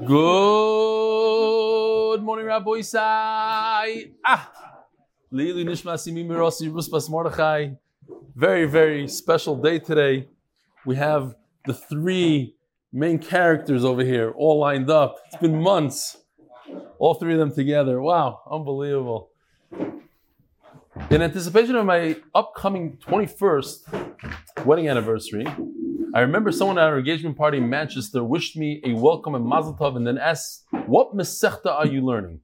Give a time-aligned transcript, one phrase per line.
[0.00, 0.08] Good
[2.22, 4.12] morning, Rabbi Isai.
[4.24, 4.50] Ah,
[5.30, 7.72] Lili Nishmasi Mimirasi Ruspas Mordechai.
[8.34, 10.28] Very, very special day today.
[10.86, 11.34] We have
[11.66, 12.56] the three
[12.90, 15.18] main characters over here all lined up.
[15.26, 16.16] It's been months.
[16.98, 18.00] All three of them together.
[18.00, 19.28] Wow, unbelievable.
[21.10, 25.46] In anticipation of my upcoming 21st wedding anniversary,
[26.14, 29.74] I remember someone at our engagement party in Manchester wished me a welcome and mazel
[29.74, 32.40] tov and then asked, What Masechta are you learning?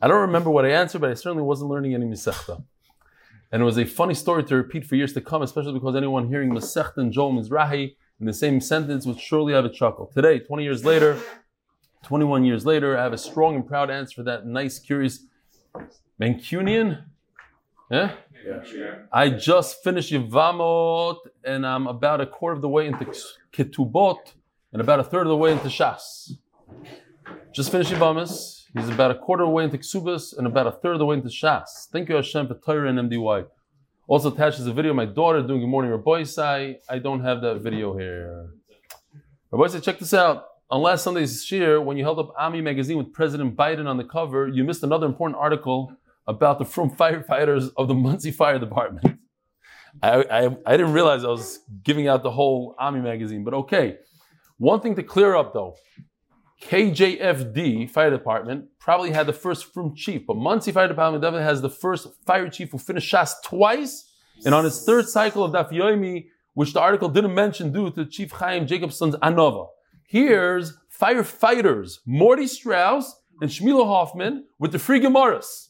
[0.00, 2.64] I don't remember what I answered, but I certainly wasn't learning any Masechta.
[3.52, 6.28] And it was a funny story to repeat for years to come, especially because anyone
[6.28, 10.10] hearing Masechta and Joel Mizrahi in the same sentence would surely have a chuckle.
[10.14, 11.18] Today, 20 years later,
[12.04, 15.26] 21 years later, I have a strong and proud answer for that nice, curious
[16.18, 17.04] Mancunian.
[17.90, 18.12] Yeah?
[19.12, 23.06] I just finished Yevamot and I'm about a quarter of the way into
[23.52, 24.34] Ketubot
[24.72, 26.32] and about a third of the way into Shas.
[27.52, 28.64] Just finished Yevamis.
[28.76, 31.06] He's about a quarter of the way into Ksubas and about a third of the
[31.06, 31.88] way into Shas.
[31.92, 33.46] Thank you Hashem for Torah and MDY.
[34.06, 36.78] Also attached is a video of my daughter doing Good Morning Rabbi Sai.
[36.88, 38.50] I don't have that video here.
[39.50, 40.46] Rabbi Sai, check this out.
[40.70, 44.04] On last Sunday's shir, when you held up Ami magazine with President Biden on the
[44.04, 49.18] cover, you missed another important article about the from firefighters of the Monsey Fire Department.
[50.02, 53.98] I, I, I, didn't realize I was giving out the whole Ami magazine, but okay.
[54.58, 55.76] One thing to clear up though
[56.62, 61.60] KJFD Fire Department probably had the first from chief, but Monsey Fire Department definitely has
[61.60, 64.10] the first fire chief who finished Shas twice,
[64.44, 68.06] and on his third cycle of Daf Yomi, which the article didn't mention due to
[68.06, 69.68] Chief Chaim Jacobson's Anova.
[70.06, 75.68] Here's firefighters Morty Strauss and Shmilo Hoffman with the free Gemaras.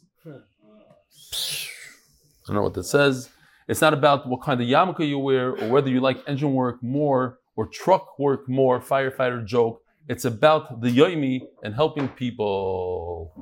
[2.44, 3.30] I don't know what that says.
[3.68, 6.82] It's not about what kind of yarmulke you wear or whether you like engine work
[6.82, 9.82] more or truck work more, firefighter joke.
[10.08, 13.32] It's about the yoimi and helping people.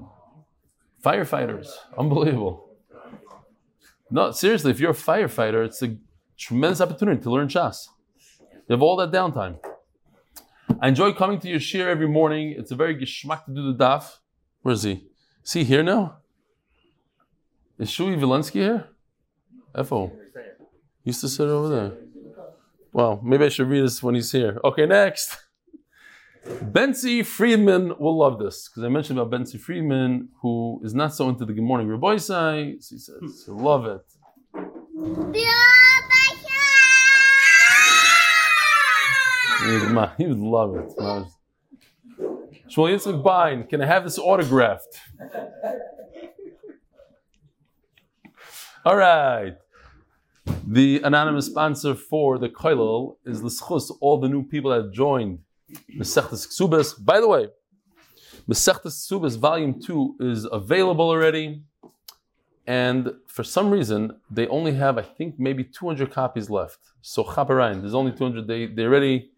[1.05, 1.69] Firefighters,
[1.99, 2.69] unbelievable.
[4.11, 5.97] No, seriously, if you're a firefighter, it's a
[6.39, 7.89] tremendous opportunity to learn chas.
[8.69, 9.59] You have all that downtime.
[10.81, 12.55] I enjoy coming to your shir every morning.
[12.57, 14.19] It's a very geschmack to do the daf.
[14.61, 15.09] Where is he?
[15.45, 16.19] Is he here now?
[17.83, 18.85] Is Shui Vilensky here?
[19.85, 20.13] FO.
[21.03, 21.93] He Used to sit over there.
[22.93, 24.61] Well, maybe I should read this when he's here.
[24.63, 25.37] Okay, next.
[26.47, 31.29] Benzi Friedman will love this because I mentioned about Benzi Friedman, who is not so
[31.29, 32.77] into the Good Morning Rabbi Sai.
[32.79, 34.07] So he says he'll love it.
[40.19, 40.89] He would love it.
[42.71, 45.01] Shmuel Yitzchak Bain, can I have this autographed?
[48.85, 49.55] All right.
[50.67, 55.39] The anonymous sponsor for the Koilel is L'schus, all the new people that joined
[55.97, 56.97] Mesechtes Ksubas.
[57.05, 57.47] By the way,
[58.49, 61.63] Mesechtes Ksubas Volume 2 is available already.
[62.67, 66.81] And for some reason, they only have, I think, maybe 200 copies left.
[67.03, 68.49] So Chaparain, there's only 200.
[68.49, 69.31] They, they already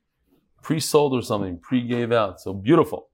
[0.62, 2.40] pre-sold or something, pre-gave out.
[2.40, 3.08] So beautiful.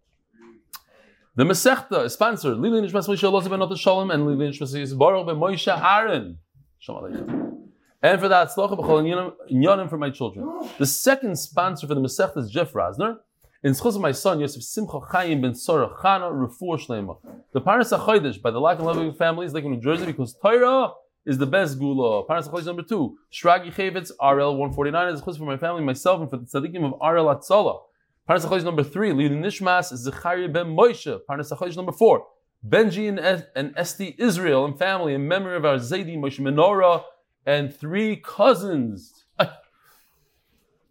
[1.41, 2.59] The Masechta is sponsored.
[2.59, 6.37] Lili Nishmas Moshe Elazar ben Otter Shalom and Lili Nishmas Yisbarach ben Moshe Aaron.
[6.79, 7.57] Shalom Aleichem.
[8.03, 10.47] And for that, Tzlocha b'chol inyanim for my children.
[10.77, 13.21] The second sponsor for the Masechta is Jeff Rasner.
[13.63, 17.17] In schus of my son Yosef Simcha Chaim ben Sora Chana Refuah Shlema.
[17.55, 20.91] The Paras HaChodesh by the Lack and Loving families like in New Jersey because Torah
[21.25, 22.27] is the best gula.
[22.27, 23.17] Paras HaChodesh number two.
[23.33, 26.93] Shragi Chavitz RL 149 is schus for my family, myself, and for the tzaddikim of
[27.01, 27.81] RL Atzola.
[28.31, 31.19] Parnas HaChodesh number three, Lidu Nishmas, Zechariah ben Moshe.
[31.29, 32.29] Parnas HaChodesh number four,
[32.65, 33.19] Benji and,
[33.57, 37.03] and Esti Israel and family in memory of our Zaidi Moshe Menorah
[37.45, 39.25] and three cousins.
[39.41, 39.51] it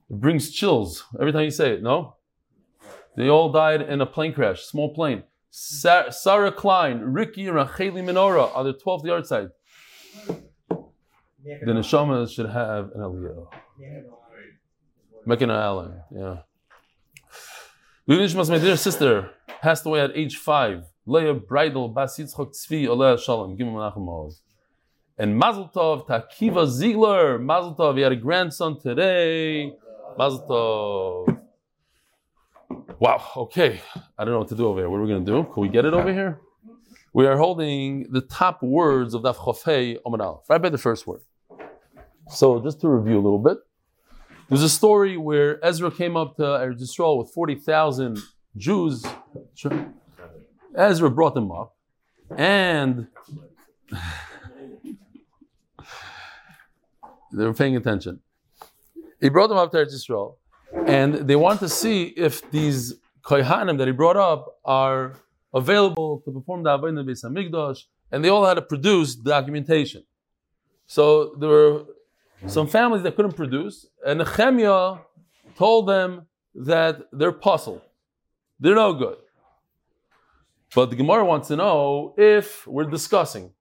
[0.10, 2.18] brings chills every time you say it, no?
[3.16, 5.24] They all died in a plane crash, small plane.
[5.50, 9.48] Sa- Sarah Klein, Ricky, and Racheli Menorah on the 12th yard side.
[10.68, 13.48] The Neshama should have an Aliyah.
[15.26, 16.40] Mekina Allen, yeah.
[18.10, 19.30] Lilishmas, my dear sister,
[19.62, 20.84] passed away at age five.
[21.06, 23.56] Leah Bridal Bas Yitzchok Tzvi Oleh Shalom.
[23.56, 24.42] Give him Maoz.
[25.20, 27.38] And Mazel Tov Takiva Ziegler.
[27.38, 27.98] Mazel Tov.
[27.98, 29.72] He had a grandson today.
[30.18, 31.40] Mazel Tov.
[32.98, 33.24] Wow.
[33.38, 33.80] Okay.
[34.18, 34.90] I don't know what to do over here.
[34.90, 35.44] What are we going to do?
[35.54, 36.42] Can we get it over here?
[37.14, 40.50] We are holding the top words of Daf Chofei Aleph.
[40.50, 41.22] Right by the first word.
[42.30, 43.60] So just to review a little bit.
[44.50, 48.18] There's a story where Ezra came up to Eretz Yisrael with 40,000
[48.58, 49.06] Jews.
[50.76, 51.76] Ezra brought them up,
[52.36, 53.08] and
[57.32, 58.22] they were paying attention.
[59.22, 60.38] He brought them up to Eretz Yisrael,
[60.88, 65.14] and they wanted to see if these kohanim that he brought up are
[65.54, 70.06] available to perform the avodah Beis Hamikdash, and they all had to produce documentation.
[70.88, 71.86] So there were
[72.48, 75.00] some families that couldn't produce, and Nehemiah
[75.58, 77.82] told them that they're puzzled,
[78.60, 79.18] they're no good.
[80.74, 83.52] But the Gemara wants to know if we're discussing.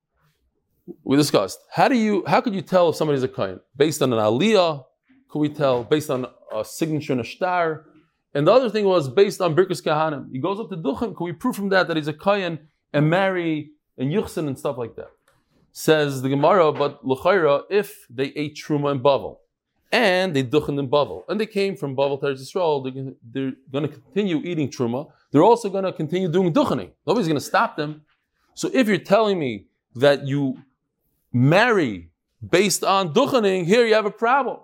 [1.05, 4.13] We discussed how do you how could you tell if somebody's a kohen based on
[4.13, 4.85] an aliyah?
[5.29, 7.87] Could we tell based on a signature in a star?
[8.35, 10.31] And the other thing was based on Birkus Kahanim.
[10.33, 11.15] He goes up to Duchem.
[11.17, 14.79] Can we prove from that that he's a kohen and marry and yuchsin and stuff
[14.79, 15.11] like that?
[15.73, 19.37] Says the Gemara, but l'chayra if they ate truma and bavel,
[19.93, 23.53] and they duchen in bavel, and they came from bavel to Eretz Yisrael, they're, they're
[23.71, 25.11] going to continue eating truma.
[25.31, 26.91] They're also going to continue doing duchening.
[27.07, 28.03] Nobody's going to stop them.
[28.55, 30.59] So if you're telling me that you
[31.33, 32.11] marry
[32.47, 34.59] based on duchening, here you have a problem.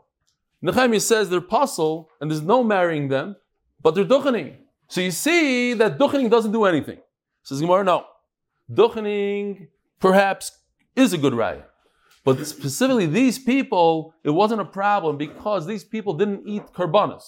[0.63, 3.37] Nehemiah says they're puzzle and there's no marrying them,
[3.83, 4.55] but they're duchening.
[4.89, 6.99] So you see that duchening doesn't do anything.
[7.43, 8.07] Says Gemara, no.
[8.73, 9.69] Duchening
[10.01, 10.53] perhaps
[10.97, 11.65] is a good raya.
[12.25, 17.25] But specifically, these people, it wasn't a problem because these people didn't eat karbanas.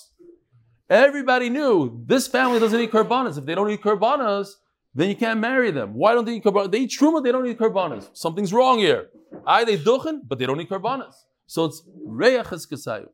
[0.88, 3.36] Everybody knew this family doesn't eat karbanas.
[3.36, 4.48] If they don't eat karbanas,
[4.94, 5.94] then you can't marry them.
[5.94, 6.70] Why don't they eat karbanas?
[6.70, 8.08] They eat truma, they don't eat karbanas.
[8.14, 9.08] Something's wrong here.
[9.46, 11.14] I they duchen, but they don't eat karbanas.
[11.46, 13.08] So it's reyach kasayu.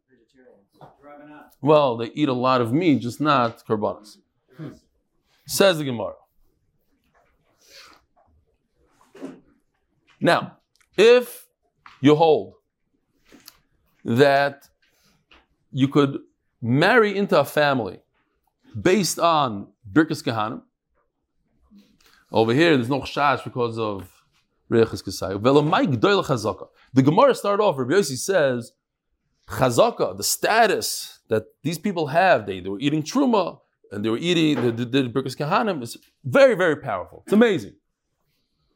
[1.61, 4.19] Well, they eat a lot of meat, just not karbanas.
[5.47, 6.15] Says the Gemara.
[10.23, 10.59] Now,
[10.97, 11.49] if
[12.01, 12.55] you hold
[14.05, 14.69] that
[15.73, 16.19] you could
[16.61, 18.01] marry into a family
[18.81, 20.63] based on Birkas Kahanim,
[22.31, 24.23] over here there's no chash because of
[24.71, 25.43] Reichas Kesayu.
[26.95, 28.73] The Gemara started off, Rabbi Yossi says,
[29.49, 33.59] Chazaka, the status that these people have, they, they were eating truma
[33.91, 37.23] and they were eating the, the Kahanim is very, very powerful.
[37.27, 37.75] It's amazing.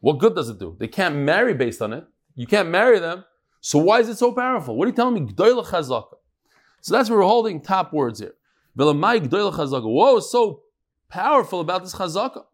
[0.00, 0.76] What good does it do?
[0.78, 2.04] They can't marry based on it.
[2.34, 3.24] You can't marry them.
[3.60, 4.76] So why is it so powerful?
[4.76, 5.32] What are you telling me?
[5.36, 8.34] So that's where we're holding top words here.
[8.74, 10.62] What is so
[11.08, 12.44] powerful about this chazaka?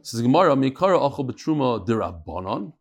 [0.00, 2.72] Says Gemara, Mikara achol betruma dirabanon.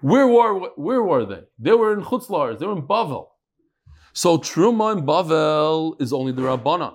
[0.00, 1.42] Where were where were they?
[1.58, 2.58] They were in Chutzlars.
[2.58, 3.26] They were in Bavel.
[4.12, 6.94] So truma in Bavel is only the rabbanon.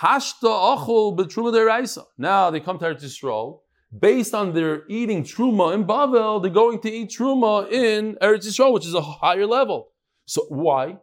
[0.00, 2.06] Hashta achol betruma deraisa.
[2.16, 3.60] Now they come to Eretz Yisrael
[3.96, 8.72] based on their eating truma in Bavel, they're going to eat truma in Eretz Yisrael,
[8.72, 9.88] which is a higher level.
[10.26, 10.98] So why?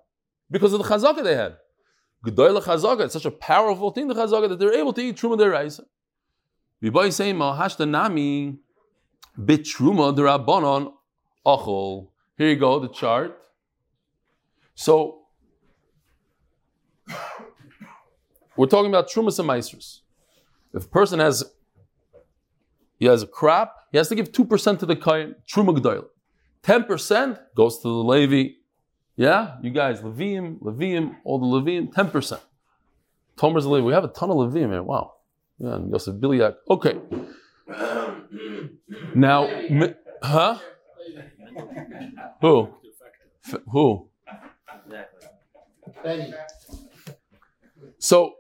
[0.52, 1.58] Because of the chazaka they had.
[2.26, 5.38] Gedoyle chazaka, it's such a powerful thing, the chazaka, that they're able to eat truma
[5.38, 5.86] deraisa.
[6.84, 8.60] Viboy say mahashta nami
[9.44, 10.94] bit truma derabanon
[11.46, 12.10] achol.
[12.38, 13.40] Here you go, the chart.
[14.76, 15.22] So
[18.56, 20.02] we're talking about trumas and maestros.
[20.74, 21.44] If a person has
[22.98, 26.06] he has a crop, he has to give 2% to the Kayan, Truma G'dayla.
[26.64, 28.56] 10% goes to the Levi.
[29.16, 32.40] Yeah, you guys, Levim, Levim, all the Levim, 10%.
[33.38, 33.86] Tomer's Levi.
[33.86, 34.84] We have a ton of Levim here.
[34.84, 35.16] Wow.
[35.60, 36.56] Yeah, and Yosef Biliak.
[36.70, 36.98] Okay.
[39.14, 39.50] Now,
[40.22, 40.60] huh?
[42.42, 42.70] Who?
[43.46, 44.10] F- who?
[48.00, 48.36] So,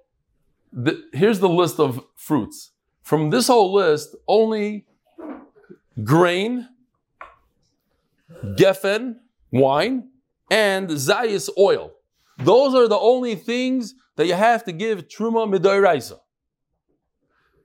[0.71, 2.71] the, here's the list of fruits.
[3.05, 4.87] From this whole list, only
[6.03, 6.67] grain,
[8.57, 9.17] geffen,
[9.51, 10.09] wine,
[10.49, 11.91] and zayis oil.
[12.39, 16.17] Those are the only things that you have to give truma midoiraisa.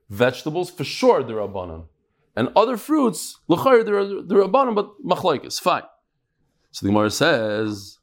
[0.09, 1.87] Vegetables, for sure, they're rabbanon.
[2.35, 5.81] And other fruits, l'chayr, they're rabbanon, but machlaikis, fine.
[6.69, 7.97] So the Gemara says,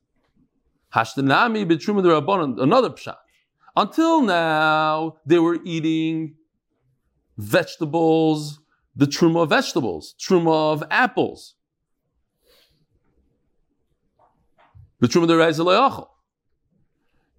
[0.92, 3.14] hashtanami b'truma the rabbanon, another pshat.
[3.76, 6.35] Until now, they were eating
[7.38, 8.61] vegetables,
[8.95, 11.54] the truma of vegetables, truma of apples.
[15.00, 16.09] The truma of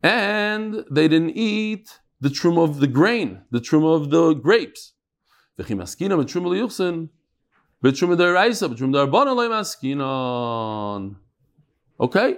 [0.02, 4.94] And they didn't eat the truma of the grain, the truma of the grapes.
[12.00, 12.38] Okay?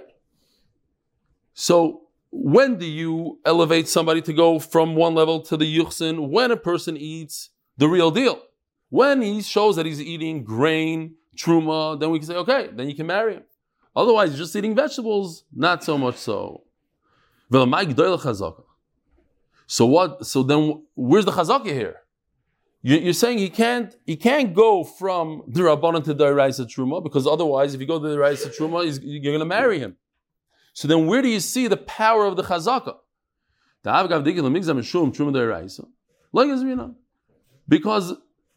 [1.54, 2.02] So
[2.32, 6.30] when do you elevate somebody to go from one level to the yuchsin?
[6.30, 8.40] When a person eats the real deal.
[8.90, 12.94] When he shows that he's eating grain, truma, then we can say, okay, then you
[12.94, 13.44] can marry him.
[13.94, 16.64] Otherwise, just eating vegetables, not so much so.
[19.66, 20.26] So what?
[20.26, 21.96] So then, where's the chazaka here?
[22.84, 27.28] You're saying he can't he can't go from the rabbanon to the Raisa truma because
[27.28, 29.96] otherwise, if you go to the Raisa truma, you're going to marry him.
[30.72, 32.96] So then, where do you see the power of the chazaka?
[37.72, 38.12] Because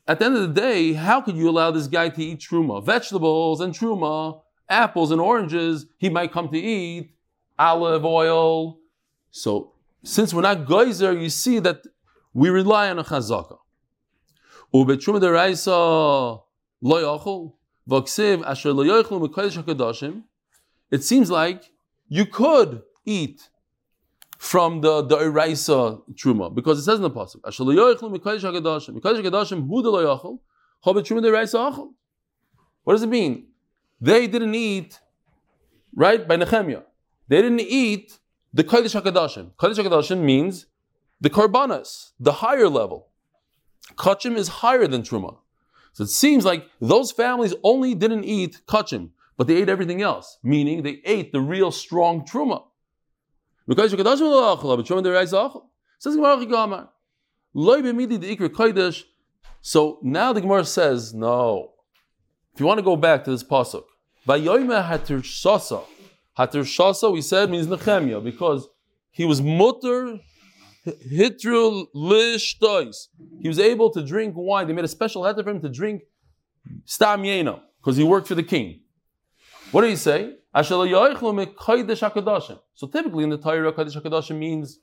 [0.09, 2.85] at the end of the day, how could you allow this guy to eat truma?
[2.85, 7.15] Vegetables and truma, apples and oranges, he might come to eat,
[7.57, 8.77] olive oil.
[9.31, 9.71] So
[10.03, 11.83] since we're not geyser, you see that
[12.33, 13.57] we rely on a chazaka.
[18.45, 20.13] Asher.
[20.91, 21.63] It seems like
[22.09, 23.49] you could eat
[24.45, 28.43] from the the eraisa truma because it says in the pasuk asher lo yachol mekadosh
[28.49, 30.39] hakadashim mekadosh hakadashim hu de lo yachol
[30.85, 31.89] chavet truma deraisa achol.
[32.83, 33.47] What does it mean?
[33.99, 34.99] They didn't eat
[35.95, 36.83] right by Nehemiah.
[37.27, 38.19] They didn't eat
[38.53, 39.51] the Kodesh HaKadoshim.
[39.55, 40.67] Kodesh HaKadoshim means
[41.19, 43.07] the Karbanas, the higher level.
[43.95, 45.37] Kachim is higher than Truma.
[45.93, 50.37] So it seems like those families only didn't eat Kachim, but they ate everything else,
[50.43, 52.63] meaning they ate the real strong Truma.
[53.67, 53.83] Says
[59.61, 61.71] So now the Gemara says, no.
[62.53, 63.83] If you want to go back to this pasuk,
[64.27, 65.83] Vayoyma hatir shasa.
[66.37, 68.67] Hatir shasa, we said, means Nehemiah, because
[69.11, 70.19] he was mutter
[70.85, 73.07] hitru lishtois.
[73.41, 74.67] He was able to drink wine.
[74.67, 76.03] They made a special heter for him to drink
[76.85, 78.81] stam because he worked for the king.
[79.71, 80.35] What did he say?
[80.63, 80.85] So
[82.87, 84.79] typically in the Torah, Kodesh HaKadoshim means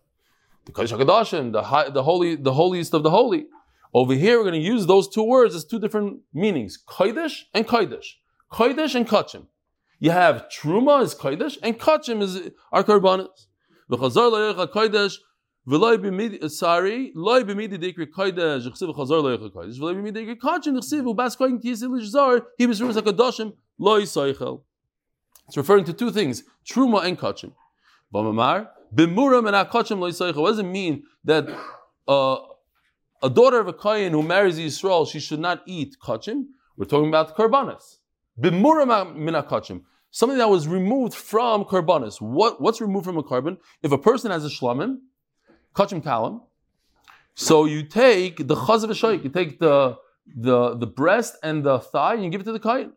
[0.67, 3.47] the Kodesh HaKadoshim, the, high, the, holy, the holiest of the holy.
[3.95, 7.67] Over here, we're going to use those two words as two different meanings: kodesh and
[7.67, 8.17] kodesh,
[8.53, 9.47] kodesh and kachim.
[9.99, 13.29] You have truma is kodesh and kachim is our karbanas.
[15.69, 20.77] V'loy b'midi sorry loy b'midi dikri kodesh chsiv v'chazar le'echa kodesh v'loy b'midi dikri kachim
[20.79, 24.63] chsiv u'bas koyin tiyisil l'shzar he was rumas hakadoshim loy soichel.
[25.53, 27.53] It's referring to two things: truma and kachim.
[28.15, 30.37] V'mamar b'muram and akachim loy soichel.
[30.37, 31.47] What does it mean that?
[32.09, 32.39] Uh,
[33.23, 36.47] a daughter of a Kayan who marries Yisrael, she should not eat kachim.
[36.79, 37.99] We're talking about karbanas.
[38.41, 39.83] Bimura mina kachim.
[40.11, 42.19] Something that was removed from karbanas.
[42.23, 43.59] What, what's removed from a carbon?
[43.83, 45.01] If a person has a shlamim,
[45.75, 46.41] kachim kalam,
[47.35, 49.99] so you take the chaz of a shaykh, you take the,
[50.35, 52.95] the, the breast and the thigh and you give it to the kayan.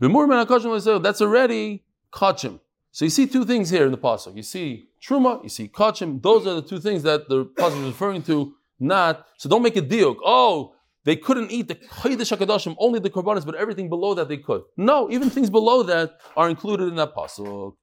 [0.00, 2.60] That's already kachim.
[2.92, 4.34] So you see two things here in the pasuk.
[4.34, 6.20] You see truma, you see kachim.
[6.22, 9.76] Those are the two things that the pasuk is referring to not, so don't make
[9.76, 10.16] a deal.
[10.24, 14.36] Oh, they couldn't eat the Kodesh HaKadoshim, only the Korbanos, but everything below that they
[14.36, 14.62] could.
[14.76, 17.74] No, even things below that are included in that pasuk.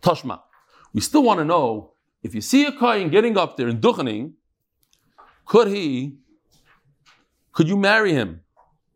[0.00, 0.40] Tashma.
[0.92, 4.32] We still want to know, if you see a Kayin getting up there and duchening,
[5.44, 6.16] could he,
[7.52, 8.40] could you marry him?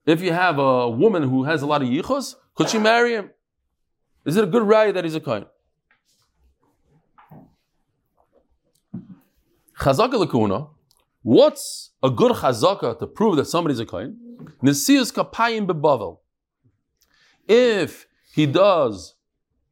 [0.06, 3.30] If you have a woman who has a lot of yichus, could she marry him?
[4.24, 5.46] Is it a good right that he's a kohen?
[9.78, 10.70] Chazaka lakuna.
[11.22, 14.18] What's a good chazaka to prove that somebody's a kohen?
[14.62, 16.18] Nesius kapayim bebavel.
[17.48, 19.14] If he does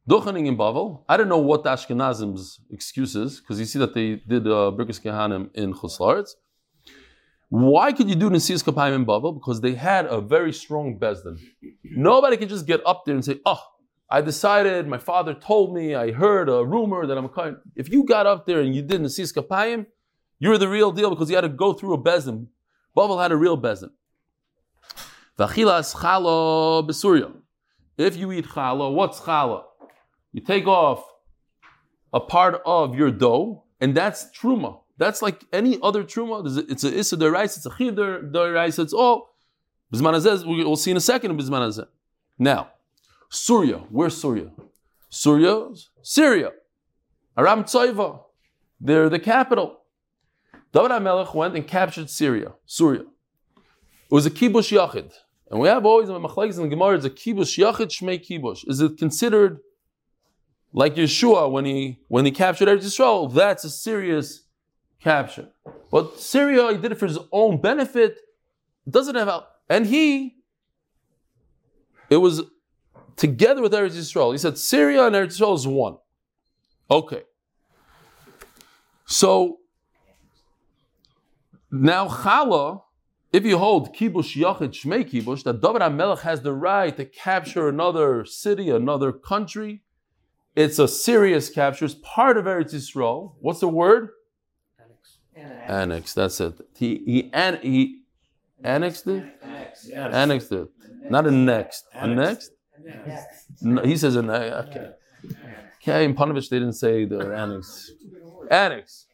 [0.09, 3.93] duchening in Bavel, I don't know what the Ashkenazim's excuse is, because you see that
[3.93, 6.31] they did uh, Birkus Kehanim in Chuslaritz.
[7.53, 9.35] Why could you do Nesius Kapayim in Bavel?
[9.35, 11.37] Because they had a very strong Bezdin.
[11.83, 13.61] Nobody could just get up there and say, oh,
[14.09, 17.57] I decided, my father told me, I heard a rumor that I'm a kohen.
[17.75, 19.85] If you got up there and you did Nesius Kapayim,
[20.39, 22.47] you're the real deal because you had to go through a bezin.
[22.97, 23.91] Bavel had a real bezin.
[25.37, 27.31] Vachilas chala besurya.
[27.99, 29.61] If you eat challah, what's challah?
[30.31, 31.05] You take off
[32.11, 34.79] a part of your dough, and that's truma.
[35.03, 36.37] That's like any other truma.
[36.71, 37.57] It's a issa rice.
[37.57, 38.79] it's a chidr rice.
[38.79, 39.35] it's all.
[39.93, 41.85] Bizman we'll see in a second in Bizman
[42.39, 42.69] Now,
[43.29, 44.49] Surya, where's Surya?
[45.09, 45.67] Surya,
[46.01, 46.51] Syria.
[47.37, 48.21] Aram Tzoiva,
[48.79, 49.81] they're the capital.
[50.71, 53.01] David HaMelech went and captured Syria, Syria.
[53.01, 55.11] It was a kibush yachid.
[55.51, 58.67] And we have always in in the Gemara, it's a kibush yachid, shmei kibush.
[58.69, 59.59] Is it considered
[60.71, 63.33] like Yeshua when he when he captured Eretz Yisrael?
[63.33, 64.42] That's a serious
[65.03, 65.49] capture.
[65.91, 68.19] But Syria, he did it for his own benefit.
[68.89, 70.35] Doesn't have and he
[72.09, 72.43] it was
[73.15, 74.31] together with Eretz Yisrael.
[74.31, 75.97] He said Syria and Eretz Yisrael is one.
[76.91, 77.23] Okay.
[79.05, 79.59] So
[81.71, 82.83] now, Chala,
[83.31, 87.67] if you hold kibush yachid shmei kibush, that David HaMelech has the right to capture
[87.67, 89.81] another city, another country,
[90.55, 91.85] it's a serious capture.
[91.85, 93.33] It's part of Eretz Yisrael.
[93.39, 94.09] What's the word?
[95.35, 95.69] Annex.
[95.69, 96.13] Annex.
[96.13, 96.53] That's it.
[96.75, 98.01] He he, an, he
[98.63, 99.23] annexed it.
[99.41, 99.89] Annex.
[99.89, 100.67] Annexed it.
[101.09, 101.85] Not a next.
[101.93, 102.51] A next.
[103.61, 104.91] No, he says an okay.
[105.81, 107.91] Okay, in Panovich they didn't say the annex.
[108.49, 109.07] Annex.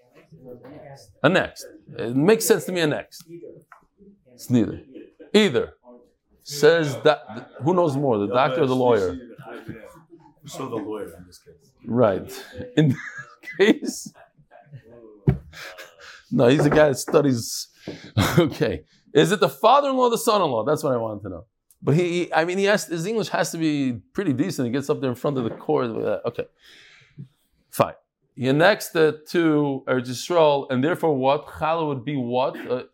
[1.24, 1.66] A next.
[1.98, 3.24] It makes sense to me and next.
[4.34, 4.82] It's neither.
[5.34, 5.74] Either.
[6.44, 9.18] Says that who knows more, the doctor or the lawyer?
[10.46, 11.72] So the lawyer in this case.
[11.86, 12.46] Right.
[12.78, 12.98] In this
[13.58, 14.14] case.
[16.32, 17.68] No, he's a guy that studies.
[18.38, 18.84] Okay.
[19.14, 20.64] Is it the father-in-law or the son-in-law?
[20.66, 21.46] That's what I wanted to know.
[21.82, 24.68] But he, he- I mean, he has his English has to be pretty decent.
[24.68, 25.88] He gets up there in front of the court.
[26.26, 26.46] Okay.
[27.72, 27.94] Fine.
[28.36, 31.48] He annexed it to Eretz Yisrael, and therefore what?
[31.48, 32.56] Chala would be what?
[32.58, 32.86] A,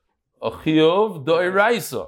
[0.51, 2.07] chiyuv da'iraisa.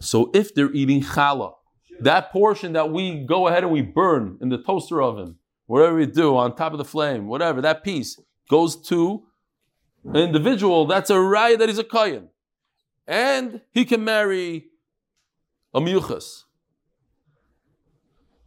[0.00, 1.54] So if they're eating challah,
[2.00, 6.06] that portion that we go ahead and we burn in the toaster oven, whatever we
[6.06, 9.24] do on top of the flame, whatever, that piece goes to
[10.04, 12.28] an individual, that's a raya that he's a kohen.
[13.06, 14.66] And he can marry
[15.74, 16.44] a miyuchas.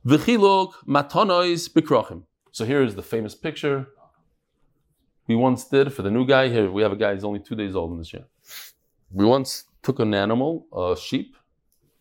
[0.05, 2.23] V'chiluk matonois bikrochim.
[2.51, 3.87] So here is the famous picture
[5.27, 6.49] we once did for the new guy.
[6.49, 8.25] Here we have a guy, he's only two days old in this year.
[9.11, 11.35] We once took an animal, a sheep,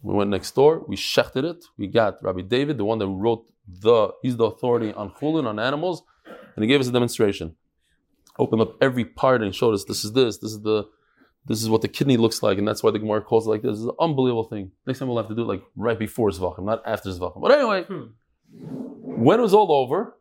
[0.03, 1.65] we went next door, we shechted it.
[1.77, 5.59] We got Rabbi David, the one that wrote the, he's the authority on chulin, on
[5.59, 6.03] animals,
[6.55, 7.57] and he gave us a demonstration.
[8.39, 10.85] Opened up every part and showed us this is this, this is the,
[11.47, 13.63] this is what the kidney looks like, and that's why the Gemara calls it like
[13.63, 13.73] this.
[13.79, 14.71] It's an unbelievable thing.
[14.87, 17.41] Next time we'll have to do it like right before Zvachim, not after Zvachim.
[17.41, 18.05] But anyway, hmm.
[19.25, 20.15] when it was all over,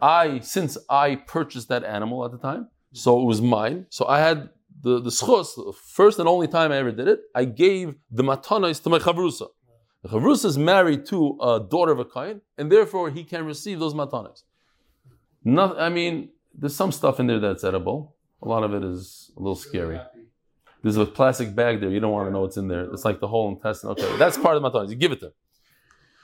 [0.00, 4.20] I, since I purchased that animal at the time, so it was mine, so I
[4.20, 7.96] had the, the schus, the first and only time I ever did it, I gave
[8.10, 9.48] the matanos to my chavrusa.
[10.02, 13.80] The chavrusa is married to a daughter of a kain, and therefore he can receive
[13.80, 14.44] those matanos.
[15.44, 18.16] Not, I mean, there's some stuff in there that's edible.
[18.42, 20.00] A lot of it is a little scary.
[20.82, 21.90] There's a plastic bag there.
[21.90, 22.84] You don't want to know what's in there.
[22.92, 23.90] It's like the whole intestine.
[23.90, 24.90] Okay, that's part of the matanos.
[24.90, 25.32] You give it to him.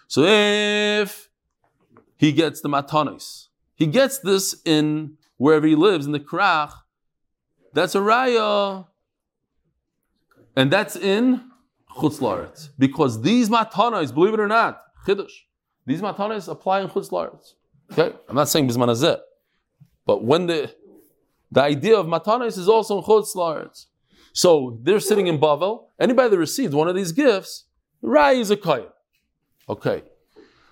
[0.07, 1.29] So if
[2.17, 6.73] he gets the matanos, he gets this in wherever he lives in the krach.
[7.73, 8.87] That's a raya,
[10.55, 11.51] and that's in
[11.97, 15.33] chutz laaretz because these matanos, believe it or not, chiddush,
[15.85, 17.55] these matanos apply in chutz laaretz.
[17.91, 19.19] Okay, I'm not saying bisman hazeh,
[20.07, 20.75] but when the
[21.55, 23.87] the idea of matanos is also in chutz.
[24.33, 25.85] So they're sitting in Bavel.
[26.01, 27.67] Anybody that received one of these gifts,
[28.03, 28.89] raya is a kohen.
[29.69, 30.03] Okay,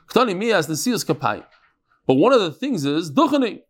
[0.09, 1.45] ktani mi as the siyas kapayim.
[2.07, 3.61] But one of the things is duchani.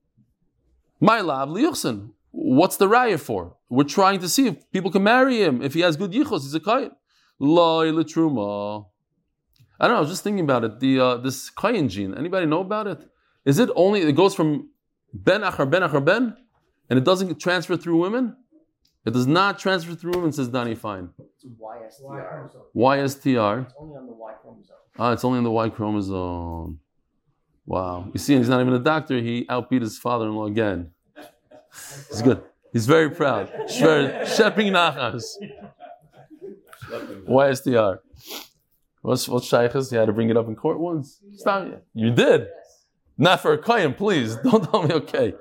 [1.00, 2.12] My lab liyuchsin.
[2.30, 3.56] What's the raya for?
[3.68, 5.60] We're trying to see if people can marry him.
[5.60, 6.92] If he has good yichos, he's a kayin.
[7.38, 8.86] Loi letruma.
[9.78, 9.98] I don't know.
[9.98, 10.80] I was just thinking about it.
[10.80, 12.14] The uh, this kayin gene.
[12.14, 13.06] Anybody know about it?
[13.44, 14.70] Is it only it goes from
[15.12, 16.36] ben achar ben achar ben,
[16.88, 18.36] and it doesn't transfer through women?
[19.04, 20.32] It does not transfer through women.
[20.32, 21.10] Says Danny Fine.
[21.18, 22.50] It's YSTR.
[22.76, 23.64] YSTR.
[23.64, 24.76] It's only on the Y chromosome.
[24.98, 26.78] Ah, it's only on the Y chromosome.
[27.66, 28.10] Wow.
[28.12, 29.18] You see, he's not even a doctor.
[29.18, 30.92] He outbeat his father-in-law again.
[32.08, 32.42] He's good.
[32.72, 33.50] He's very proud.
[33.68, 35.24] Sheping nachas.
[37.28, 37.98] YSTR.
[39.02, 39.90] What's what's shaykhs?
[39.90, 41.20] You had to bring it up in court once.
[41.34, 41.80] Stop you.
[41.94, 42.46] You did.
[43.18, 44.36] Not for a kohen, please.
[44.44, 44.94] Don't tell me.
[44.94, 45.34] Okay.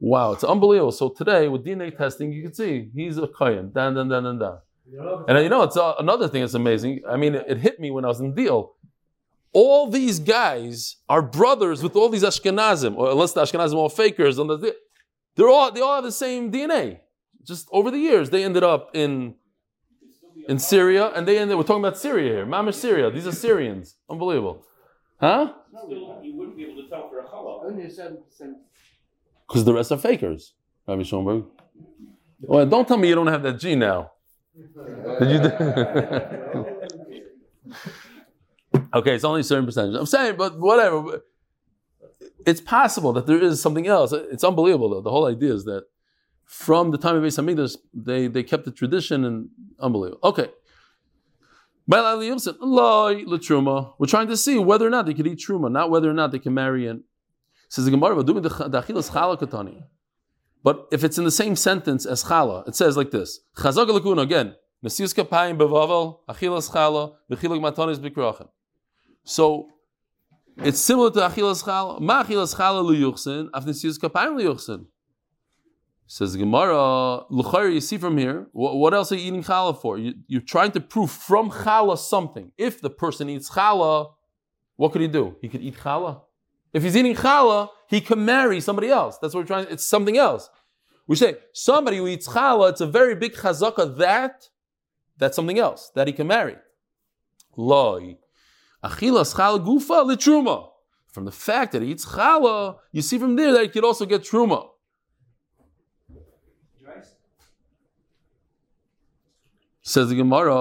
[0.00, 0.92] Wow, it's unbelievable.
[0.92, 3.70] So today with DNA testing, you can see he's a kohen.
[3.74, 4.58] Dan dan dan dan dan.
[5.28, 7.02] And you know, it's uh, another thing that's amazing.
[7.08, 8.74] I mean, it, it hit me when I was in the deal.
[9.52, 13.88] All these guys are brothers with all these Ashkenazim, or unless the Ashkenazim are all
[13.88, 14.76] fakers, and the-
[15.36, 17.00] they're all they all have the same DNA.
[17.44, 19.34] Just over the years, they ended up in
[20.48, 21.56] in Syria, and they ended.
[21.56, 23.10] We're talking about Syria here, Mamish Syria.
[23.10, 23.96] These are Syrians.
[24.08, 24.64] Unbelievable,
[25.20, 25.52] huh?
[25.70, 27.64] Still, you wouldn't be able to tell for a challah.
[27.64, 28.56] Only a certain percent.
[29.46, 30.54] Because the rest are fakers.
[30.86, 31.44] Rabbi Schoenberg.
[32.40, 34.10] Well, don't tell me you don't have that gene now.
[35.20, 35.38] Did you?
[38.94, 39.94] okay, it's only a certain percentage.
[39.94, 41.22] I'm saying, but whatever.
[42.46, 44.12] It's possible that there is something else.
[44.12, 45.02] It's unbelievable, though.
[45.02, 45.84] The whole idea is that
[46.46, 50.18] from the time of Beis Hamikdash, they they kept the tradition and unbelievable.
[50.24, 50.48] Okay.
[51.86, 52.02] We're
[54.06, 56.38] trying to see whether or not they could eat truma, not whether or not they
[56.38, 57.04] can marry in.
[57.68, 58.16] Says the Gemara.
[60.62, 64.22] But if it's in the same sentence as chala, it says like this: Chazak lakuna
[64.22, 64.54] again.
[64.84, 68.48] Nesius kapayim bevavel achilas chala v'chiluk matanis bikrachem.
[69.24, 69.68] So
[70.58, 71.98] it's similar to achilas chala.
[72.00, 74.86] Ma achilas chala liyuchsin af nesius kapayim liyuchsin.
[76.12, 79.96] Says Gemara, L'chayr, you see from here, what, else are you eating challah for?
[79.96, 82.50] You, you're trying to prove from challah something.
[82.58, 84.10] If the person eats challah,
[84.74, 85.36] what could he do?
[85.40, 86.22] He could eat challah.
[86.72, 89.18] If he's eating challah, he can marry somebody else.
[89.18, 89.68] That's what we're trying.
[89.70, 90.50] It's something else.
[91.06, 92.70] We say somebody who eats challah.
[92.70, 94.48] It's a very big chazaka that
[95.16, 96.56] that's something else that he can marry.
[97.56, 98.16] Loi
[98.82, 100.70] achilas challah gufa litruma.
[101.06, 104.06] From the fact that he eats challah, you see from there that he could also
[104.06, 104.69] get truma.
[109.90, 110.54] Says the Gemara,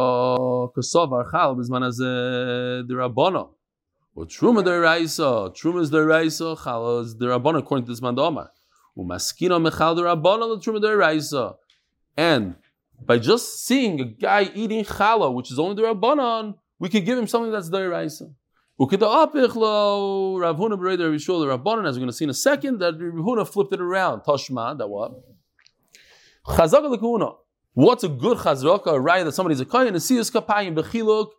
[0.75, 3.47] Kosovar Chal Bizman Hazeh Dirabana.
[4.15, 8.49] Well, Truma Deraisa, Truma is Deraisa, Chal is Dirabana, according to this man Omar.
[8.97, 11.57] Umaskina Mechal Dirabana, the Truma Deraisa.
[12.17, 12.55] And
[13.05, 17.27] by just seeing a guy eating challah, which is only the we could give him
[17.27, 18.33] something that's Deraisa.
[18.81, 22.33] Ukida Apichlo, Rav Huna Bereder Rishul, the Rabbanon, as we're going to see in a
[22.33, 24.21] second, that Rav Huna flipped it around.
[24.21, 25.11] Tashma, that what?
[26.47, 27.35] Lekuna.
[27.73, 31.29] What's a good chazraka, a raya that somebody's a kohen, a siyus kapayim, bechiluk,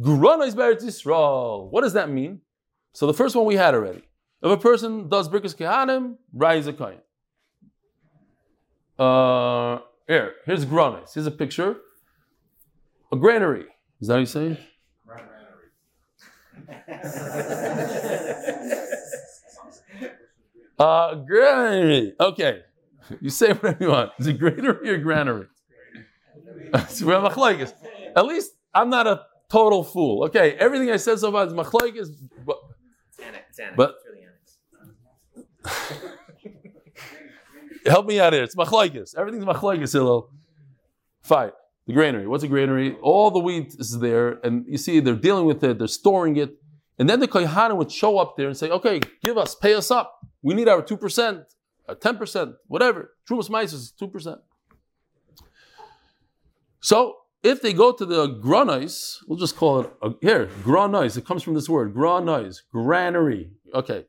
[0.00, 1.70] Gurana is Beretz Yisrael.
[1.70, 2.40] What does that mean?
[2.92, 4.02] So the first one we had already.
[4.42, 6.98] If a person does Birkus Kehanim, rise a Kohen.
[8.98, 11.14] Uh, here, here's Granis.
[11.14, 11.76] Here's a picture.
[13.12, 13.66] A granary.
[14.00, 14.58] Is that what you say?
[20.78, 22.12] Uh, granary.
[22.18, 22.60] Okay.
[23.20, 24.10] You say whatever you want.
[24.18, 25.46] Is it granary or granary?
[26.88, 27.72] so we have machlokes.
[28.16, 30.24] At least I'm not a total fool.
[30.24, 32.08] Okay, everything I said so far is machlokes,
[32.46, 32.56] but
[33.08, 33.44] It's annex.
[33.50, 33.76] It's annex.
[33.76, 36.02] But- it's really annex.
[37.86, 38.42] help me out here.
[38.42, 39.16] It's machlokes.
[39.16, 40.30] Everything's machlokes, Hillel.
[41.22, 41.52] Fine.
[41.86, 42.26] The granary.
[42.26, 42.96] What's a granary?
[43.02, 46.56] All the wheat is there, and you see they're dealing with it, they're storing it.
[46.98, 49.90] And then the Kohanim would show up there and say, okay, give us, pay us
[49.90, 50.20] up.
[50.42, 51.44] We need our 2%,
[51.88, 53.14] or 10%, whatever.
[53.28, 54.38] Trumas Mais is 2%.
[56.82, 61.24] So if they go to the granais, we'll just call it, uh, here, granais, it
[61.24, 63.52] comes from this word, granais, granary.
[63.72, 64.04] Okay.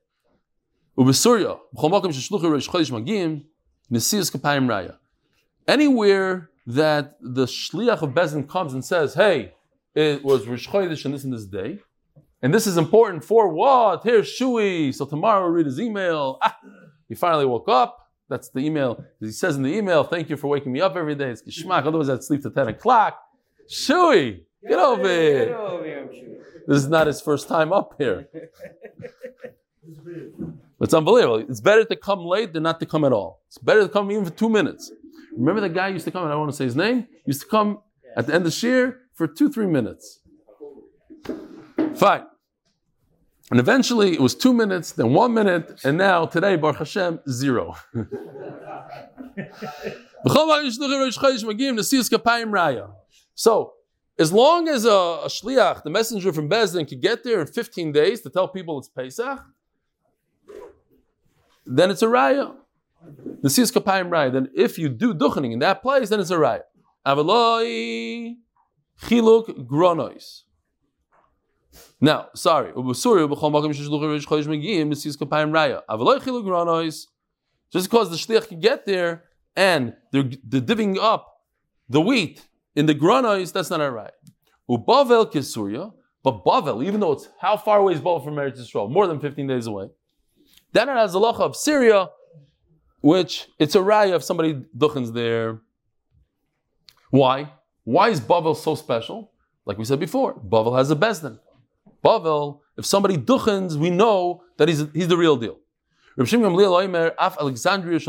[5.67, 9.53] Anywhere that the shliach of Bezin comes and says, hey,
[9.93, 11.79] it was Rosh Chodesh and this and this day,
[12.41, 14.03] and this is important for what?
[14.03, 16.39] Here's Shui, so tomorrow we'll read his email.
[16.41, 16.57] Ah,
[17.07, 18.02] he finally woke up.
[18.29, 19.03] That's the email.
[19.19, 21.29] He says in the email, thank you for waking me up every day.
[21.29, 23.19] It's geschmack, otherwise I'd sleep to 10 o'clock.
[23.69, 26.09] Shui, get over here.
[26.67, 28.27] This is not his first time up here.
[30.79, 31.37] It's unbelievable.
[31.37, 33.41] It's better to come late than not to come at all.
[33.47, 34.91] It's better to come even for two minutes.
[35.35, 37.41] Remember the guy used to come, and I don't want to say his name, used
[37.41, 37.79] to come
[38.15, 40.19] at the end of Shir for two, three minutes.
[41.95, 42.25] Fine.
[43.53, 47.75] And eventually it was two minutes, then one minute, and now today, Baruch Hashem, zero.
[53.35, 53.73] So,
[54.17, 57.91] as long as a, a shliach, the messenger from Bezdin, could get there in 15
[57.91, 59.39] days to tell people it's Pesach,
[61.67, 62.55] then it's a raya.
[63.43, 64.33] The Sis Kapayim raya.
[64.33, 66.63] Then if you do duchening in that place, then it's a raya.
[67.05, 68.35] Avaloi
[69.03, 70.41] chiluk gronois.
[72.03, 72.67] Now, sorry.
[72.67, 73.21] Just because
[78.09, 79.23] the shliach can get there
[79.55, 81.43] and they're, they're divvying up
[81.87, 84.09] the wheat in the gronois, that's not a raya.
[84.69, 85.93] Ubavel kisurya.
[86.23, 88.91] But Bavel, even though it's how far away is Bavel from Eretz Yisrael?
[88.91, 89.87] More than 15 days away.
[90.73, 92.09] Then it has the lacha of Syria,
[92.99, 95.61] which it's a raya if somebody duchens there.
[97.11, 97.53] Why?
[97.85, 99.31] Why is Bavel so special?
[99.65, 101.39] Like we said before, Bavel has a bezdin.
[102.03, 105.57] Bavel, if somebody duchens, we know that he's, he's the real deal.
[106.17, 107.99] Af Alexandria.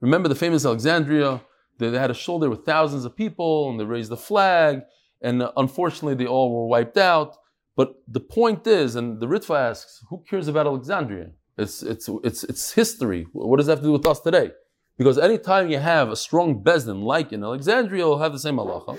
[0.00, 1.40] Remember the famous Alexandria?
[1.78, 4.82] They, they had a shul there with thousands of people, and they raised the flag,
[5.22, 7.36] and uh, unfortunately they all were wiped out.
[7.76, 11.30] But the point is, and the Ritva asks, who cares about Alexandria?
[11.56, 13.26] It's, it's, it's, it's history.
[13.32, 14.52] What does that have to do with us today?
[14.96, 18.98] Because anytime you have a strong Bezdin, like in Alexandria, you'll have the same halacha.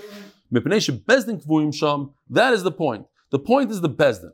[0.51, 3.05] That is the point.
[3.31, 4.31] The point is the Bezdin.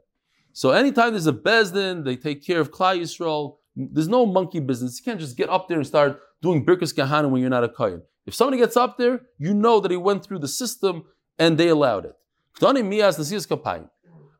[0.53, 3.57] So anytime there's a Bezdin, they take care of Klal Yisrael.
[3.75, 4.99] There's no monkey business.
[4.99, 7.69] You can't just get up there and start doing Birkus Kahanim when you're not a
[7.69, 8.01] Kohen.
[8.25, 11.03] If somebody gets up there, you know that he went through the system
[11.37, 12.15] and they allowed it.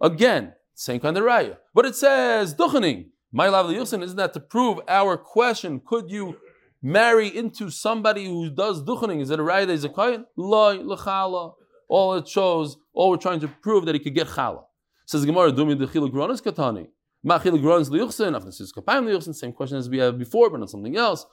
[0.01, 1.57] Again, same kind of raya.
[1.73, 3.07] But it says, duchening.
[3.31, 5.81] My love isn't that to prove our question?
[5.85, 6.37] Could you
[6.81, 9.19] marry into somebody who does duchening?
[9.19, 10.25] Is it a raya that is a?
[10.37, 11.55] Loi, lechala.
[11.87, 14.63] All it shows, all we're trying to prove that he could get chala.
[15.05, 16.87] Says the Gemara, dumi dechiluk ronis katani.
[17.23, 19.35] Ma chiluk ronis liyuchsin, afnasis kapayim liyuchsin.
[19.35, 21.25] Same question as we had before, but not something else.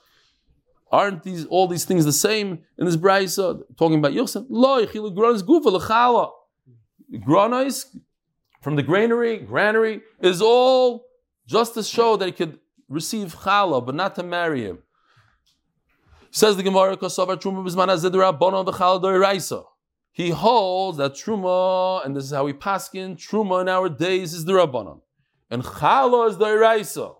[0.91, 3.63] Aren't these all these things the same in this brayso?
[3.77, 4.45] Talking about yuchsin.
[4.49, 6.31] Lo chiluk ronis gufa lechala.
[7.13, 7.85] Granis
[8.61, 11.05] from the granary, granary is all
[11.45, 14.79] just to show that he could receive challah, but not to marry him.
[16.31, 19.65] Says the Gemara, "Kosavar truma b'zman azedra bono the challah doiraisa."
[20.13, 23.17] He holds that truma, and this is how we paskin.
[23.17, 25.01] Truma in our days is the rabbanon,
[25.49, 27.15] and challah is doiraisa.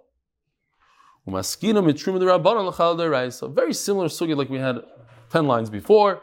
[1.28, 3.54] Umaskina mit truma the rabbanon challah doiraisa.
[3.54, 4.78] Very similar sugi like we had
[5.30, 6.22] ten lines before.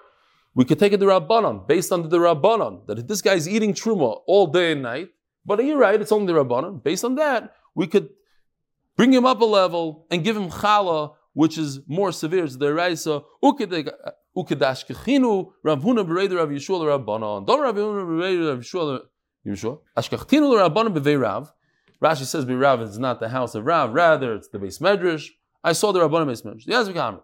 [0.54, 3.72] we could take it to Rabbanon, based on the Rabbanon, that if this guy's eating
[3.72, 5.10] truma all day and night,
[5.44, 6.82] but you're right, it's only the Rabbanon.
[6.82, 8.10] Based on that, we could
[8.96, 12.44] bring him up a level and give him challah, which is more severe.
[12.44, 13.22] It's the Raisa,
[14.36, 17.46] Ukedash Kechinu, Rav Huna Bereder Rav Yeshua Rabbanon.
[17.46, 19.00] Don't Rav Huna Bereder Rav Yeshua
[19.46, 19.78] Yeshua.
[19.96, 21.52] Ashkachtinu Rabbanon Bevei Rav.
[22.02, 25.28] Rashi says Rav is not the house of Rav, rather it's the base medrash.
[25.62, 26.64] I saw the Rabbanon base medrash.
[26.66, 27.18] Yes, we can.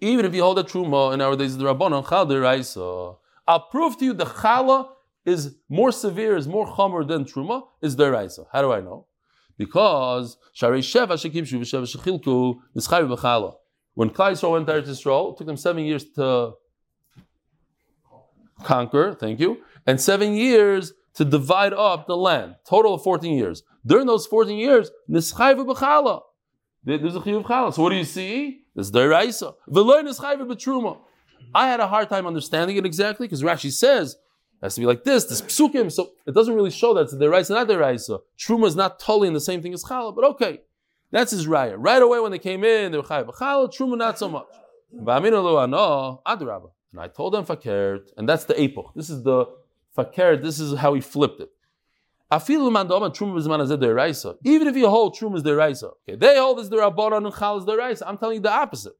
[0.00, 3.14] Even if you hold a truma in our days, the Rabbanon Chal Raisa.
[3.46, 4.88] I'll prove to you the challah
[5.24, 8.46] is more severe, is more chomer than truma, is the Raisa.
[8.52, 9.06] How do I know?
[9.56, 13.54] Because Sharei Sheva Shekibshu V'Sheva Shechilku Nischayu B'Chala.
[13.94, 16.54] When Klai went to Israel, it took them seven years to
[18.64, 22.56] conquer, thank you, and seven years to divide up the land.
[22.68, 23.62] Total of 14 years.
[23.86, 26.22] During those 14 years, Nischayvu B'Chala.
[26.84, 27.72] There's a chiyuv chala.
[27.72, 28.62] So what do you see?
[28.74, 29.54] There's deraisa.
[29.68, 30.98] V'loy nischayvu b'truma.
[31.54, 34.16] I had a hard time understanding it exactly because Rashi says
[34.64, 35.92] has to be like this, this psukim.
[35.92, 38.20] So it doesn't really show that it's deraisa, not deraisa.
[38.38, 40.62] Truma is not totally in the same thing as chala, but okay.
[41.10, 41.76] That's his raya.
[41.78, 43.68] Right away when they came in, they were chayav chala.
[43.72, 44.48] Truma not so much.
[44.96, 45.20] And I
[47.08, 48.92] told them fakert, and that's the epoch.
[48.96, 49.46] This is the
[49.96, 50.42] fakert.
[50.42, 51.50] This is how he flipped it.
[52.30, 52.90] Even if
[54.76, 58.02] you hold Truma is deraisa, okay, they hold is the Rabbanon and Chal is deraisa.
[58.06, 58.94] I'm telling you the opposite.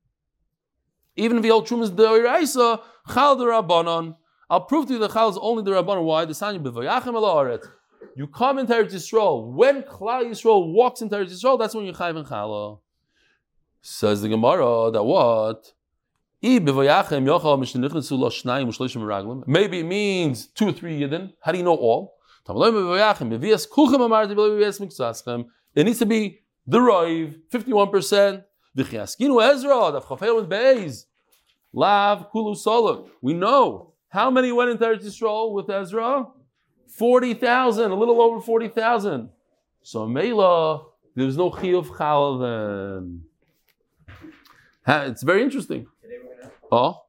[1.17, 4.17] Even if you hold Truma is deraisa, Chal the Rabbanon.
[4.51, 6.05] I'll prove to you that Chal is only the Rabbanon.
[6.05, 6.25] Why?
[6.25, 7.67] The Sanya b'vayachem alaret.
[8.17, 9.53] You come into Eretz Yisrael.
[9.53, 12.79] When Klal Yisrael walks into Eretz Yisrael, that's when you chayv and chala.
[13.81, 15.73] Says the Gemara that what?
[16.43, 16.71] Maybe
[19.81, 21.33] it means two or three yidden.
[21.41, 22.19] How do you know all?
[22.47, 22.55] It
[25.85, 28.45] needs to be the Roiv, 51%.
[31.73, 33.09] Lav Kulu Solok.
[33.23, 36.29] We know how many went into Eretz Yisrael with Ezra?
[36.87, 39.29] 40,000, a little over 40,000.
[39.83, 40.85] So Mela,
[41.17, 43.25] there's no Chiyuv Chal then.
[44.87, 45.89] It's very interesting.
[46.71, 47.03] Oh?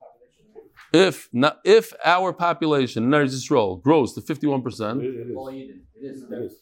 [0.92, 6.56] If not, if our population in Eretz Yisrael grows to 51%, it is.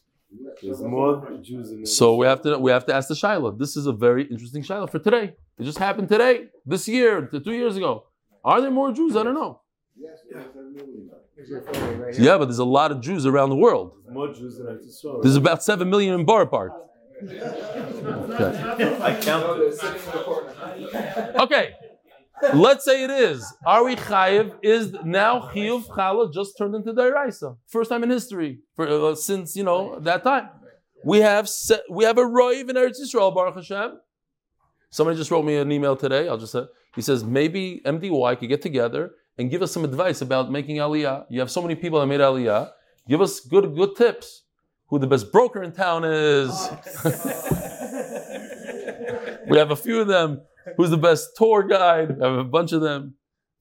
[0.62, 3.52] There's more Jews in so we have to we have to ask the Shiloh.
[3.52, 5.36] This is a very interesting Shiloh for today.
[5.60, 8.08] It just happened today, this year, two years ago.
[8.44, 9.16] Are there more Jews?
[9.16, 9.62] I don't know.
[9.96, 10.10] Yeah,
[12.38, 13.94] but there's a lot of Jews around the world.
[14.04, 15.22] There's more Jews in Eretz Yisrael.
[15.22, 16.74] There's about seven million in Borough Park.
[17.24, 19.80] I counted.
[21.40, 21.74] Okay,
[22.54, 23.46] let's say it is.
[23.66, 24.54] Are we chayiv?
[24.64, 27.58] Is now chiyuv chala just turned into deraisa?
[27.68, 30.50] First time in history for uh, since you know that time.
[31.06, 34.00] We have se- we have a roiv in Eretz Yisrael, Baruch Hashem.
[34.90, 36.28] Somebody just wrote me an email today.
[36.28, 36.64] I'll just say
[36.96, 41.26] he says maybe MDY could get together and give us some advice about making aliyah.
[41.30, 42.72] You have so many people that made aliyah.
[43.08, 44.44] Give us good good tips.
[44.88, 46.50] Who the best broker in town is?
[49.50, 50.42] we have a few of them.
[50.78, 52.18] Who's the best tour guide?
[52.18, 53.16] We have a bunch of them.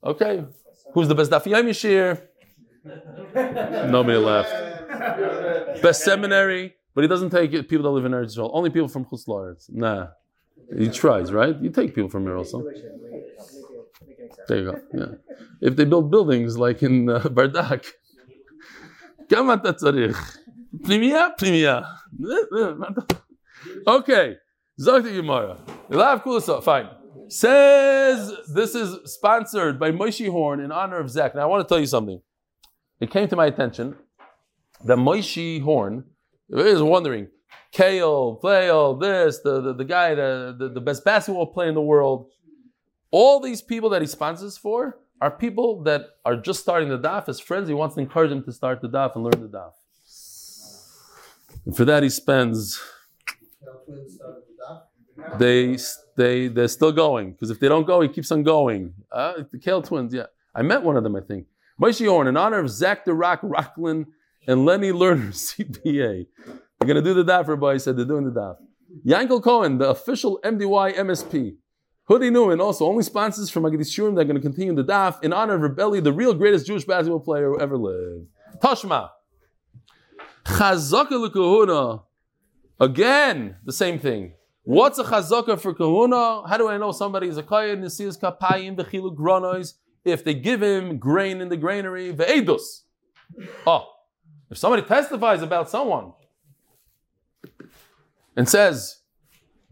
[0.04, 0.44] Okay.
[0.92, 2.20] Who's the best dafiyam yishir?
[3.90, 4.52] Nobody left.
[5.82, 8.36] Best seminary, but he doesn't take it- people that live in Eretz.
[8.38, 9.70] Only people from Chutz.
[9.70, 10.08] Nah.
[10.76, 11.56] He tries, right?
[11.60, 12.62] You take people from here also.
[14.47, 14.79] There you go.
[14.93, 15.05] Yeah.
[15.61, 17.85] If they build buildings like in uh, Bardak.
[19.29, 20.37] כמה אתה צריך?
[20.83, 21.27] פנימייה?
[21.37, 21.81] פנימייה.
[23.87, 24.35] Okay.
[24.79, 25.57] Zog the Gemara.
[25.89, 26.63] Elav Kulasa.
[26.63, 26.89] Fine.
[27.29, 31.35] Says this is sponsored by Moshe Horn in honor of Zach.
[31.35, 32.21] Now I want to tell you something.
[33.01, 33.95] It came to my attention
[34.85, 36.05] that Moshe Horn
[36.49, 37.27] is wondering,
[37.73, 41.81] Kale, Playle, this, the, the, the guy, the, the, the best basketball player in the
[41.81, 42.29] world.
[43.12, 47.28] all these people that he sponsors for are people that are just starting the daf
[47.28, 47.68] as friends.
[47.68, 49.72] He wants to encourage them to start the daf and learn the daf.
[51.64, 52.80] And for that he spends
[55.38, 55.76] they
[56.16, 58.94] they they're still going because if they don't go, he keeps on going.
[59.10, 61.14] Uh, the Kale twins, yeah, I met one of them.
[61.14, 61.46] I think
[61.80, 64.06] Moshe Horn in honor of Zach the Rock Rocklin
[64.46, 66.26] and Lenny Lerner CPA.
[66.46, 67.40] They're gonna do the daf.
[67.40, 68.56] Everybody said they're doing the daf.
[69.06, 71.56] Yankel Cohen, the official MDY MSP.
[72.12, 74.14] Hoodie Newman also only sponsors from Agadi Shurim.
[74.14, 77.20] They're going to continue the daf in honor of Rebelli, the real greatest Jewish basketball
[77.20, 78.26] player who ever lived.
[78.58, 79.08] Tashma.
[80.44, 82.02] Chazaka l'kahuna.
[82.78, 84.34] Again, the same thing.
[84.64, 86.46] What's a chazaka for kahuna?
[86.46, 89.72] How do I know somebody is a kayan, nisiyas kapayim, v'chilu gronois,
[90.04, 92.82] if they give him grain in the granary, ve'edus.
[93.66, 93.86] Oh,
[94.50, 96.12] if somebody testifies about someone
[98.36, 99.01] and says,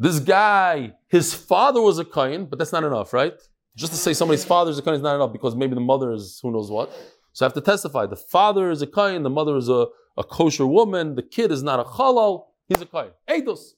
[0.00, 3.34] This guy, his father was a Kayan, but that's not enough, right?
[3.76, 6.10] Just to say somebody's father is a Kayan is not enough because maybe the mother
[6.10, 6.90] is who knows what.
[7.34, 8.06] So I have to testify.
[8.06, 11.62] The father is a Kayan, the mother is a, a kosher woman, the kid is
[11.62, 13.10] not a Chalal, he's a Kayan.
[13.28, 13.74] Eidos.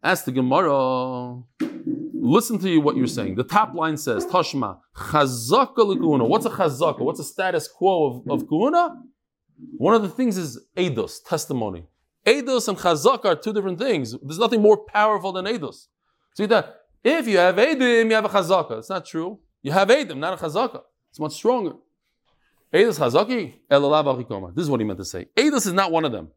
[0.00, 1.42] Ask the Gemara.
[2.14, 3.34] Listen to you what you're saying.
[3.34, 6.28] The top line says, Tashma, chazaka l'kuhuna.
[6.28, 7.00] What's a chazaka?
[7.00, 8.96] What's a status quo of, of kuhuna?
[9.76, 11.88] One of the things is eidos, testimony.
[12.26, 14.16] Eidos and chazaka are two different things.
[14.22, 15.88] There's nothing more powerful than eidos.
[16.34, 16.82] See that?
[17.02, 18.78] If you have edim, you have a chazaka.
[18.78, 19.40] It's not true.
[19.62, 20.82] You have edim, not a chazaka.
[21.10, 21.72] It's much stronger.
[22.72, 24.54] Eidos chazaki, elalav.
[24.54, 25.26] This is what he meant to say.
[25.36, 26.28] Eidos is not one of them.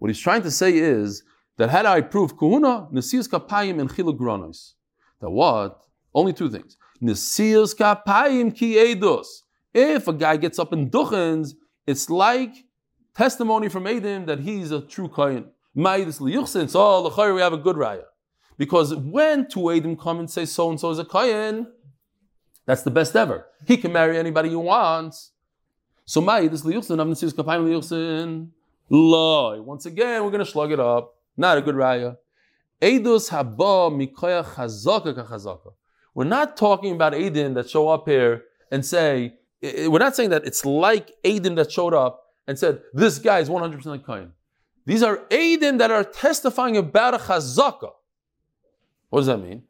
[0.00, 1.22] What he's trying to say is
[1.56, 4.72] that had I proved kuhuna, nesius kapayim and chiluk granos.
[5.20, 5.80] That what?
[6.12, 6.76] Only two things.
[7.00, 9.26] Nesius kapayim ki eidos.
[9.72, 11.54] If a guy gets up in duchens,
[11.86, 12.52] it's like
[13.16, 15.46] testimony from Edim that he's a true kohen.
[15.76, 16.68] Ma'idus liyuchsin.
[16.68, 18.04] So the we have a good raya.
[18.58, 21.66] Because when two Edim come and say so and so is a kohen,
[22.66, 23.46] that's the best ever.
[23.66, 25.32] He can marry anybody he wants.
[26.04, 28.48] So ma'idus liyuchsin.
[28.90, 29.58] Lie.
[29.60, 31.14] Once again, we're going to slug it up.
[31.36, 32.18] Not a good raya.
[32.82, 33.90] Eidos haba.
[36.14, 40.14] We're not talking about Aiden that show up here and say, eh, eh, we're not
[40.14, 43.98] saying that it's like Aiden that showed up and said, this guy is 100% a
[43.98, 44.32] Kain.
[44.84, 47.90] These are Aiden that are testifying about a chazaka.
[49.10, 49.62] What does that mean?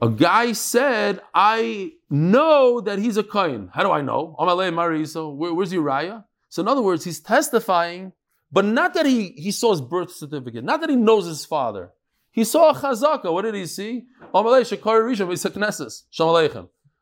[0.00, 3.70] A guy said, I know that he's a Kain.
[3.72, 4.36] How do I know?
[4.38, 6.24] Where's Uriah?
[6.48, 8.12] So in other words, he's testifying,
[8.52, 11.92] but not that he, he saw his birth certificate, not that he knows his father.
[12.38, 13.32] He saw a chazaka.
[13.32, 14.04] What did he see?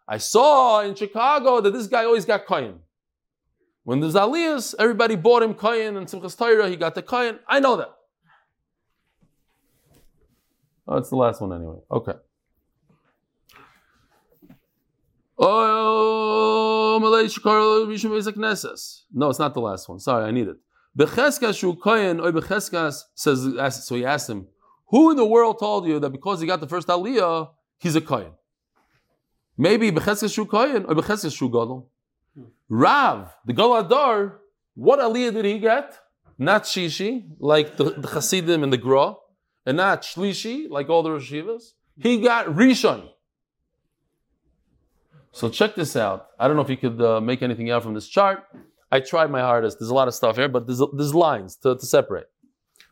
[0.09, 2.79] I saw in Chicago that this guy always got Kain.
[3.85, 7.38] When there's Aliyahs, everybody bought him Kain and Simchas Torah, he got the Kain.
[7.46, 7.90] I know that.
[10.88, 11.81] Oh, it's the last one anyway.
[11.90, 12.14] Okay.
[15.38, 16.99] Oh,
[19.12, 20.01] No, it's not the last one.
[20.01, 20.57] Sorry, I need it.
[23.14, 24.46] says, so he asked him,
[24.87, 28.01] who in the world told you that because he got the first aliyah, he's a
[28.01, 28.33] kohen?
[29.59, 31.90] Maybe Becheskas Shu Kohen or Becheskas Shu Gadol.
[32.68, 34.35] Rav, the Galadar,
[34.75, 35.99] what aliyah did he get?
[36.38, 39.14] Not Shishi, like the, the Hasidim and the Gra,
[39.64, 41.72] and not Shlishi, like all the Rishivas.
[41.99, 43.09] He got Rishon.
[45.33, 46.29] So check this out.
[46.38, 48.44] I don't know if you could uh, make anything out from this chart.
[48.92, 49.79] I tried my hardest.
[49.79, 52.27] There's a lot of stuff here, but there's, there's lines to, to separate.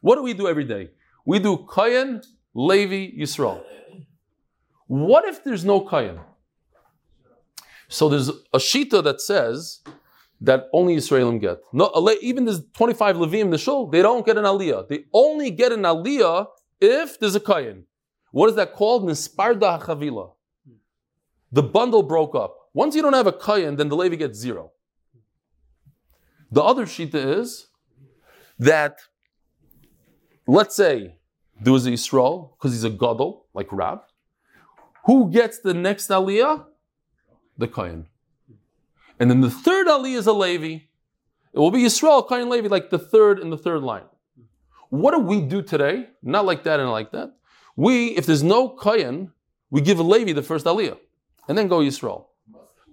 [0.01, 0.91] What do we do every day?
[1.25, 2.23] We do Kayan,
[2.55, 3.63] Levi, Yisrael.
[4.87, 6.21] What if there's no Kayan?
[7.89, 9.81] So there's a Shita that says
[10.41, 11.59] that only Israelim get.
[11.73, 14.89] No, even there's 25 Levim in the shul, they don't get an Aliyah.
[14.89, 16.47] They only get an Aliyah
[16.81, 17.85] if there's a Kayan.
[18.33, 19.05] What is that called?
[19.05, 20.33] Nisparda HaChavila.
[21.53, 22.57] The bundle broke up.
[22.75, 24.73] Once you don't have a Kayan, then the Levi gets zero.
[26.51, 27.69] The other Shita is
[28.59, 28.99] that,
[30.47, 31.17] let's say,
[31.61, 34.03] there was a Yisrael, because he's a Gadol, like Rab.
[35.07, 36.65] Who gets the next Aliyah?
[37.59, 38.07] The Kayan.
[39.21, 40.85] And then the third Aliyah is a Levi.
[41.53, 44.05] It will be Yisrael, Kayan, Levi, like the third in the third line.
[44.91, 46.09] What do we do today?
[46.23, 47.35] Not like that and like that.
[47.77, 49.33] We, if there's no Kayan,
[49.71, 50.99] we give a Levi the first Aliyah
[51.49, 52.27] and then go Yisrael.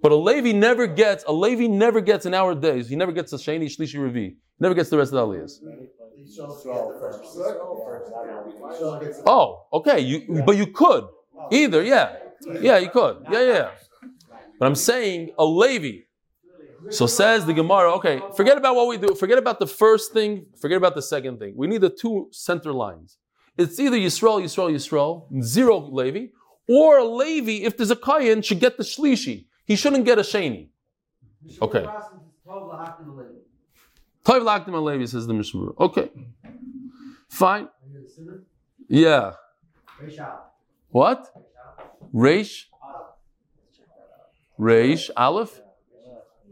[0.00, 3.32] But a Levi never gets, a Levi never gets in our days, he never gets
[3.32, 4.36] a Shani, Shlishi, Revi.
[4.58, 5.60] Never gets the rest of the Aliyahs.
[9.26, 10.00] Oh, okay.
[10.00, 11.04] You, but you could.
[11.50, 12.16] Either, yeah.
[12.60, 13.26] Yeah, you could.
[13.30, 13.70] Yeah, yeah.
[14.58, 16.04] But I'm saying a Levi.
[16.90, 19.14] So says the Gemara, okay, forget about what we do.
[19.14, 20.46] Forget about the first thing.
[20.60, 21.54] Forget about the second thing.
[21.56, 23.18] We need the two center lines.
[23.56, 26.26] It's either Yisrael, Yisrael, Yisrael, zero Levi,
[26.68, 29.46] or a Levi, if there's a Kayan, should get the Shlishi.
[29.64, 30.68] He shouldn't get a Shani.
[31.60, 31.86] Okay.
[34.24, 35.70] Toiv Lakdim Levi says the Mishnah.
[35.78, 36.10] Okay.
[37.28, 37.68] Fine.
[38.88, 39.32] Yeah.
[40.90, 41.28] What?
[42.14, 42.66] Reish?
[44.58, 45.60] Reish Aleph?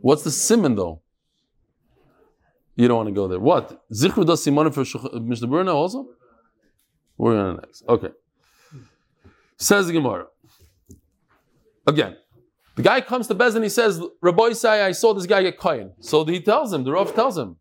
[0.00, 1.00] What's the simon though?
[2.76, 3.38] You don't want to go there.
[3.38, 3.82] What?
[3.92, 6.08] Zichru does simon for uh, Mishnah Berurah also?
[7.18, 7.84] We're going to next.
[7.86, 8.08] Okay.
[9.58, 10.26] Says the Gemara.
[11.86, 12.16] Again,
[12.80, 15.58] the guy comes to Bez and he says, Rabbi say I saw this guy get
[15.58, 15.92] kohen.
[16.00, 17.56] So he tells him, the Rav tells him,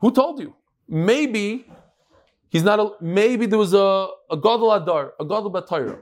[0.00, 0.56] Who told you?
[0.88, 1.66] Maybe
[2.48, 5.98] he's not a, maybe there was a, a Gadol Adar, a Gadol Batayra.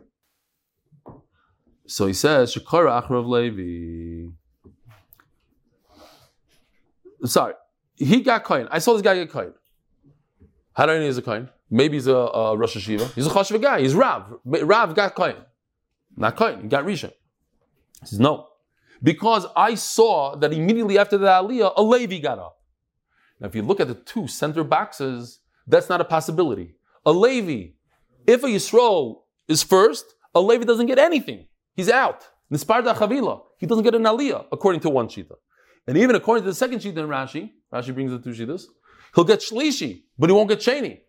[1.88, 4.30] So he says, Shekara Achrav Levi.
[7.24, 7.54] sorry,
[7.96, 8.68] he got coin.
[8.70, 9.52] I saw this guy get coin.
[10.74, 11.48] How do I know he's a coin?
[11.68, 13.12] Maybe he's a, a Rosh Hashiva.
[13.14, 13.80] He's a Chashiva guy.
[13.80, 14.32] He's Rav.
[14.44, 15.34] Rav got coin.
[16.16, 16.62] Not coin.
[16.62, 17.12] He got Rishon.
[18.02, 18.48] He says, no.
[19.02, 22.58] Because I saw that immediately after the Aliyah, a Levi got up.
[23.40, 26.76] Now, if you look at the two center boxes, that's not a possibility.
[27.04, 27.72] A Levi,
[28.26, 31.46] if a Yisrael is first, a Levi doesn't get anything.
[31.74, 32.28] He's out.
[32.52, 33.40] Nisparda Chavila.
[33.58, 35.34] He doesn't get an Aliyah, according to one Shita.
[35.86, 38.66] And even according to the second Shita in Rashi, Rashi brings the two Shitas,
[39.14, 41.00] he'll get Shlishi, but he won't get Sheni.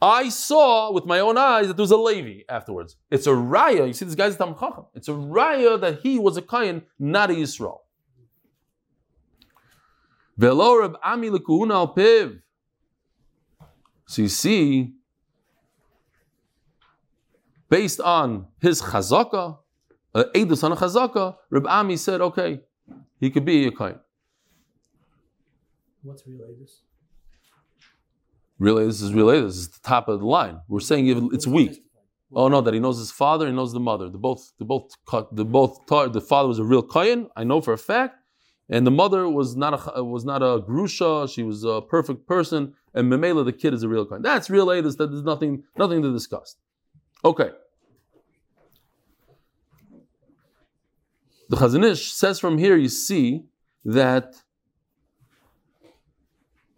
[0.00, 2.96] I saw with my own eyes that there was a Levi afterwards.
[3.10, 3.86] It's a raya.
[3.88, 4.86] You see, this guy's a Tam Chacham.
[4.94, 7.80] It's a raya that he was a Kayan, not a Yisrael.
[14.06, 14.94] So you see,
[17.68, 19.58] based on his chazaka,
[20.14, 22.60] uh, Eidus on a chazaka, Reb Ami said, okay,
[23.18, 23.98] he could be a Kayan.
[26.02, 26.70] What's related?
[28.58, 30.60] Really, this is really this is the top of the line.
[30.68, 31.82] We're saying it's weak.
[32.32, 34.10] Oh no, that he knows his father, he knows the mother.
[34.10, 34.94] They both, they both,
[35.32, 35.86] they both.
[35.86, 38.16] Taught, the father was a real kohen, I know for a fact,
[38.68, 41.32] and the mother was not a was not a grusha.
[41.32, 44.22] She was a perfect person, and Memela, the kid, is a real kohen.
[44.22, 46.56] That's real That There's nothing, nothing to discuss.
[47.24, 47.50] Okay.
[51.48, 53.46] The Chazon Ish says from here, you see
[53.84, 54.34] that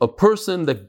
[0.00, 0.88] a person that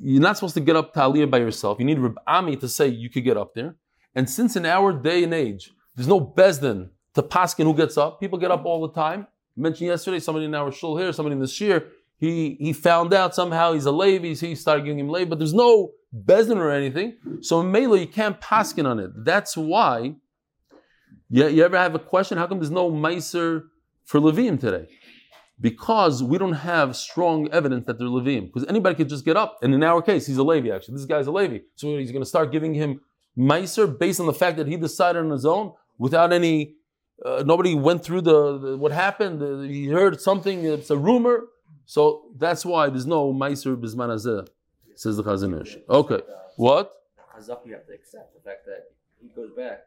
[0.00, 1.78] you're not supposed to get up to Aliyah by yourself.
[1.78, 3.76] You need Reb Ami to say you could get up there.
[4.14, 8.20] And since in our day and age, there's no Bezdin to Paskin who gets up,
[8.20, 9.26] people get up all the time.
[9.56, 11.88] I mentioned yesterday, somebody in our shul here, somebody in this year,
[12.18, 15.38] he, he found out somehow he's a Levi, so he started giving him Levi, but
[15.38, 17.16] there's no Bezdin or anything.
[17.40, 19.10] So in Mela, you can't Paskin on it.
[19.24, 20.14] That's why,
[21.28, 23.64] you, you ever have a question, how come there's no Meiser
[24.04, 24.88] for Levim today?
[25.62, 28.46] Because we don't have strong evidence that they're Levim.
[28.46, 30.68] Because anybody could just get up, and in our case, he's a Levi.
[30.74, 33.00] Actually, this guy's a Levi, so he's going to start giving him
[33.38, 36.74] Meiser based on the fact that he decided on his own without any.
[37.24, 39.40] Uh, nobody went through the, the what happened.
[39.40, 40.64] The, he heard something.
[40.64, 41.44] It's a rumor.
[41.86, 44.48] So that's why there's no Meiser Bisman Hazeh,
[44.96, 45.78] says the Chazon Ish.
[45.88, 46.20] Okay,
[46.56, 46.92] what?
[47.64, 48.90] You have to accept the fact that
[49.20, 49.86] he goes back.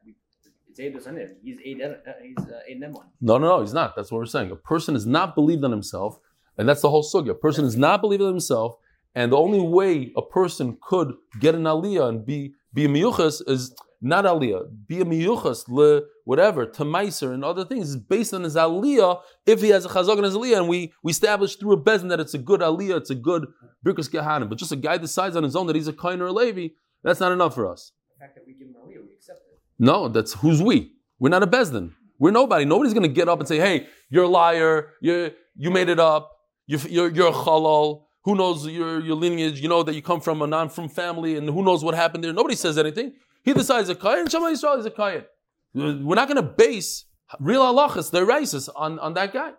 [0.78, 1.08] It's.
[1.42, 1.58] He's.
[1.82, 3.08] Uh, he's uh, one.
[3.22, 3.62] No, no, no.
[3.62, 3.96] He's not.
[3.96, 4.52] That's what we're saying.
[4.52, 6.20] A person is not believed on himself,
[6.58, 7.32] and that's the whole sugya.
[7.32, 8.78] A person is not believed in himself,
[9.14, 13.42] and the only way a person could get an aliyah and be be a miyuchas
[13.48, 14.68] is not aliyah.
[14.88, 19.22] Be a miyuchas le whatever to meiser and other things is based on his aliyah.
[19.46, 22.10] If he has a chazak and his aliyah, and we we establish through a bezin
[22.10, 23.48] that it's a good aliyah, it's a good
[23.86, 24.50] birkus gehanim.
[24.50, 26.74] But just a guy decides on his own that he's a kain or a levi,
[27.04, 27.94] that's not enough for us.
[28.14, 29.56] The fact that we give him aliyah, we accept it.
[29.78, 30.94] No, that's who's we.
[31.20, 31.94] We're not a bezdin.
[32.20, 32.66] We're nobody.
[32.66, 34.94] Nobody's going to get up and say, "Hey, you're a liar.
[35.02, 36.32] You you made it up.
[36.68, 38.04] You, you're you're a chalal.
[38.24, 39.60] Who knows your your lineage?
[39.62, 42.24] You know that you come from a non from family, and who knows what happened
[42.24, 42.34] there?
[42.34, 43.14] Nobody says anything.
[43.44, 44.28] He decides a kayan.
[44.30, 45.26] Shema Yisrael is a kayan.
[45.74, 47.06] We're not going to base
[47.40, 49.54] real halachas, their races, on on that guy.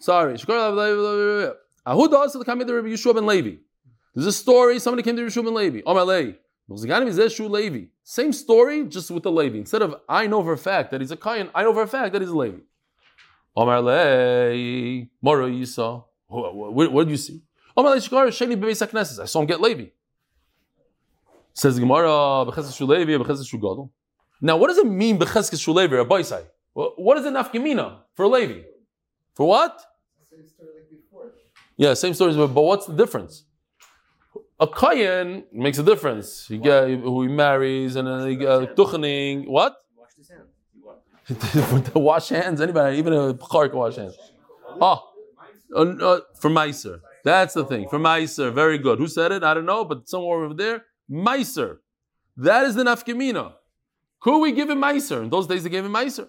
[0.00, 0.34] Sorry.
[0.34, 3.56] Ahuda also the Rabbi Yeshua ben Levi.
[4.14, 5.80] There's a story, somebody came to Rishub and Levi.
[5.86, 6.32] Omar Levi.
[6.68, 7.84] Levi.
[8.04, 9.58] Same story, just with the Levi.
[9.58, 11.86] Instead of I know for a fact that he's a Kayan, I know for a
[11.86, 12.58] fact that he's a Levi.
[13.56, 15.06] Omar Levi.
[15.20, 16.04] Moro Yisa.
[16.26, 17.42] What, what did you see?
[17.76, 19.18] Omar Levi Shikar Sheni Bebeis HaKnesses.
[19.20, 19.86] I saw him get Levi.
[21.54, 22.08] Says Gemara,
[22.46, 23.92] Bechesed Shu Levi, Bechesed Gadol.
[24.40, 26.44] Now, what does it mean, Bechesed Shu Levi, or Boisai?
[26.72, 28.62] What is it nafkamina for Levi?
[29.34, 29.78] For what?
[30.30, 31.32] Same story like before.
[31.76, 33.44] Yeah, same story, but, but what's the difference?
[34.62, 36.48] A kohen makes a difference.
[36.48, 39.48] You get who he marries, and then he get tuchening.
[39.48, 39.74] What?
[39.96, 41.90] Wash his hands.
[41.94, 42.60] wash hands.
[42.60, 44.16] Anybody, even a can wash hands.
[44.80, 45.02] Oh,
[45.74, 47.00] uh, uh, for Meiser.
[47.24, 47.88] That's the thing.
[47.88, 48.54] For Meiser.
[48.54, 49.00] Very good.
[49.00, 49.42] Who said it?
[49.42, 50.84] I don't know, but somewhere over there.
[51.10, 51.78] Meiser.
[52.36, 53.54] That is the nafkamina.
[54.20, 55.24] Could we give him Meiser?
[55.24, 56.28] In those days, they gave him Meiser.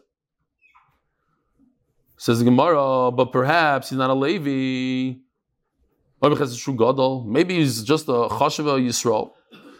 [2.17, 5.19] Says the Gemara, but perhaps he's not a Levi.
[6.23, 9.31] Maybe he's just a chashava Yisrael.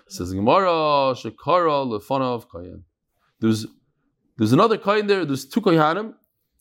[0.09, 2.81] Says Gemara, Shekara lefanav kayin.
[3.39, 3.65] There's
[4.37, 5.23] there's another kayin there.
[5.23, 6.15] There's two kayanim,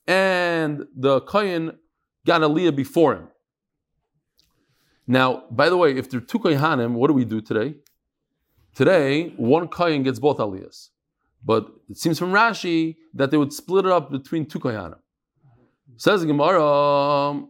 [0.06, 1.76] and the kayin
[2.24, 3.28] got aliyah before him.
[5.08, 7.74] Now, by the way, if there are two kayanim, what do we do today?
[8.76, 10.90] Today, one kayin gets both aliyahs,
[11.44, 15.00] but it seems from Rashi that they would split it up between two kayanim.
[15.96, 17.48] Says Gemara.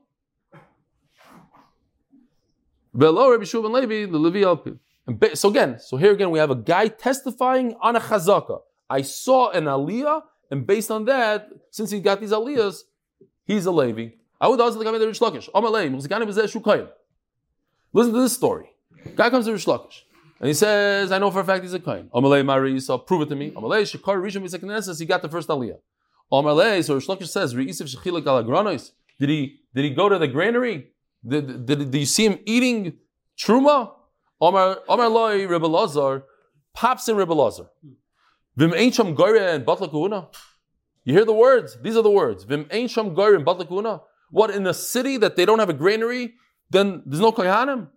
[2.94, 4.78] Rabbi Shua Levi, the Levi Alpi.
[5.36, 8.60] So again, so here again we have a guy testifying on a chazaka.
[8.88, 12.82] I saw an aliyah, and based on that, since he got these aliyahs,
[13.44, 14.14] He's a Levi.
[14.40, 15.48] I would also like the Rish Lakish.
[17.92, 18.70] Listen to this story.
[19.16, 20.02] Guy comes to Rish Lakish.
[20.40, 22.10] And he says, I know for a fact he's a Kohen.
[22.12, 23.50] Amalei Mari, so prove it to me.
[23.52, 25.78] Amalei, Shekar Rishon Misekneses, he got the first Aliyah.
[26.32, 28.92] Amalei, so Rish Lakish says, Re'isiv Shechilak Alagranos.
[29.20, 30.88] Did he, did he go to the granary?
[31.26, 32.98] Did, did, did you see him eating
[33.38, 33.92] truma?
[34.40, 36.24] Omar Omar Loi Rebbe Lazar,
[36.74, 37.66] pops in Rebbe Lazar.
[38.56, 40.34] Vim ain't sham goyre and batla kuhuna.
[41.04, 41.78] You hear the words?
[41.80, 42.42] These are the words.
[42.44, 44.02] Vim ain't sham goyre and batla kuhuna.
[44.30, 46.34] What in a city that they don't have a granary?
[46.70, 47.88] Then there's no kohanim.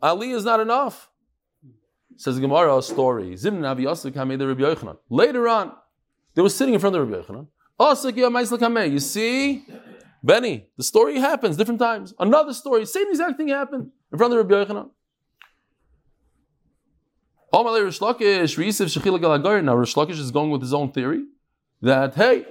[0.00, 1.10] Ali is not enough.
[2.16, 3.36] Says Gemara a story.
[3.36, 5.72] Later on,
[6.34, 7.28] they were sitting in front of the Rabbi
[7.80, 8.92] Yochanan.
[8.92, 9.64] You see,
[10.22, 12.14] Benny, the story happens different times.
[12.18, 14.90] Another story, same exact thing happened in front of Rabbi Yochanan.
[17.52, 18.00] Now Rish
[19.94, 21.24] Lakish is going with his own theory
[21.80, 22.46] that hey,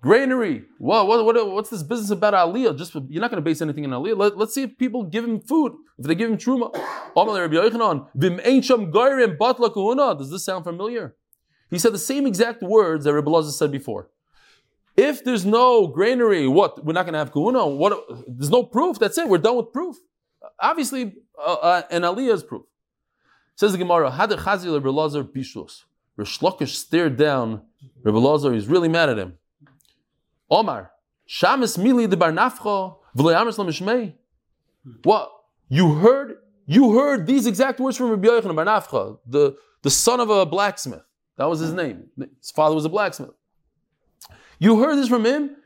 [0.00, 0.64] granary.
[0.78, 2.76] Well, what, what, what's this business about Aliyah?
[2.76, 4.16] Just you're not going to base anything on Aliyah.
[4.16, 5.72] Let, us see if people give him food.
[5.98, 6.70] If they give him truma.
[10.18, 11.16] Does this sound familiar?
[11.70, 14.10] He said the same exact words that Rabbi Lazar said before.
[14.96, 16.84] If there's no granary, what?
[16.84, 17.66] We're not going to have kahuna.
[17.66, 17.98] What?
[18.26, 18.98] There's no proof.
[18.98, 19.28] That's it.
[19.28, 19.96] We're done with proof.
[20.58, 22.64] Obviously, uh, uh, an aliyah is proof.
[23.56, 25.84] Says the Gemara, Had Chazil Lazar bishus.
[26.16, 27.62] Rish Lakish stared down
[28.02, 28.52] Rebbe Lazar.
[28.52, 29.38] He's really mad at him.
[30.50, 30.90] Omar,
[31.28, 34.14] Shamis Mili de Barnafcha v'le'amis lamishmei.
[35.04, 35.30] What?
[35.68, 36.38] You heard?
[36.66, 41.02] You heard these exact words from Rabbi Yochanan Barnafcha, the, the son of a blacksmith.
[41.36, 42.04] That was his name.
[42.38, 43.30] His father was a blacksmith.
[44.60, 45.56] You heard this from him,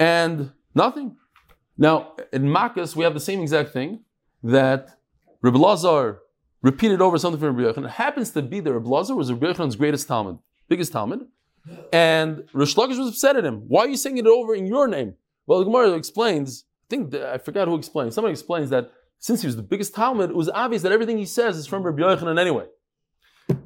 [0.00, 1.16] and nothing.
[1.78, 4.00] Now, in Makkas, we have the same exact thing
[4.42, 4.98] that
[5.40, 6.18] Rabbi Lazar
[6.60, 7.84] repeated over something from Rabbi Yochanan.
[7.84, 11.28] It happens to be that Rabbi Lazar was Rabbi Yochanan's greatest Talmud, biggest Talmud,
[11.92, 13.62] and Rish Lakish was upset at him.
[13.68, 15.14] Why are you saying it over in your name?
[15.46, 18.90] Well, the Gemara explains, I think, I forgot who explains, somebody explains that
[19.20, 21.84] since he was the biggest Talmud, it was obvious that everything he says is from
[21.84, 22.66] Rabbi Yochanan anyway.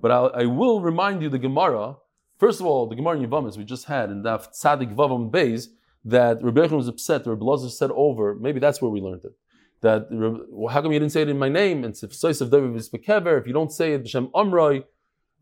[0.02, 1.96] But I, I will remind you the Gemara
[2.38, 5.68] First of all, the Gemara in Yavamis we just had in Daf Tzadik Vavam Beis
[6.04, 7.26] that Rabbi Yechon was upset.
[7.26, 8.34] Rabbi Lazar said over.
[8.34, 9.32] Maybe that's where we learned it.
[9.80, 11.84] That well, how come you didn't say it in my name?
[11.84, 14.00] And if of David is if you don't say it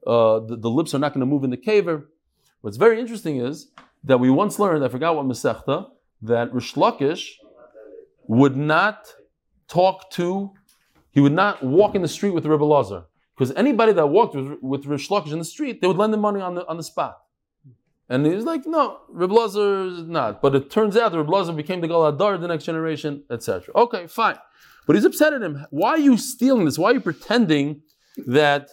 [0.04, 2.06] uh, the, the, lips are not going to move in the kaver.
[2.60, 3.68] What's very interesting is
[4.02, 4.84] that we once learned.
[4.84, 5.90] I forgot what Masechta
[6.22, 7.34] that Rish Lakish
[8.26, 9.14] would not
[9.68, 10.52] talk to.
[11.12, 13.04] He would not walk in the street with Rabbi Lazar.
[13.42, 16.20] Because anybody that walked with, with Rish Lakish in the street, they would lend him
[16.20, 17.22] money on the, on the spot.
[18.08, 20.40] And he's like, no, Reb is not.
[20.40, 23.74] But it turns out Reb Lazar became the Galadar of the next generation, etc.
[23.74, 24.36] Okay, fine.
[24.86, 25.66] But he's upset at him.
[25.70, 26.78] Why are you stealing this?
[26.78, 27.82] Why are you pretending
[28.28, 28.70] that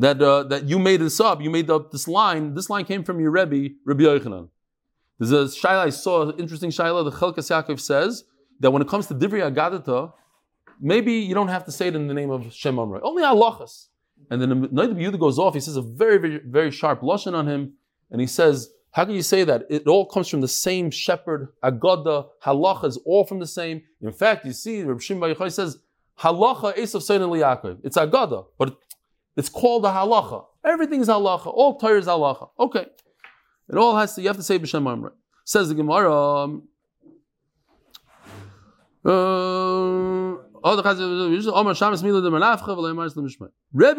[0.00, 1.40] that uh, that you made this up?
[1.40, 2.54] You made up this line.
[2.54, 4.48] This line came from your Rebbe, Rabbi Yochanan.
[5.20, 7.04] There's a shaila I saw, interesting shaila.
[7.08, 8.24] The Chelkas Yaakov says
[8.58, 10.14] that when it comes to Divrei Agadata,
[10.80, 13.00] maybe you don't have to say it in the name of Shem Amrei.
[13.02, 13.88] Only halachas.
[14.30, 15.54] And then the Yehuda goes off.
[15.54, 17.74] He says a very, very, very sharp lashon on him,
[18.10, 19.66] and he says, "How can you say that?
[19.68, 21.52] It all comes from the same shepherd.
[21.62, 23.82] Agada halacha is all from the same.
[24.00, 25.78] In fact, you see, Reb Shimon Bar says
[26.20, 27.80] halacha esav seinen liyakov.
[27.84, 28.78] It's agada, but
[29.36, 30.46] it's called a halacha.
[30.64, 31.46] Everything is halacha.
[31.46, 32.48] All Torah is halacha.
[32.58, 32.86] Okay,
[33.68, 34.22] it all has to.
[34.22, 35.12] You have to say b'shem Amrei.
[35.44, 36.60] Says the Gemara.
[39.04, 40.80] Uh, Rebbe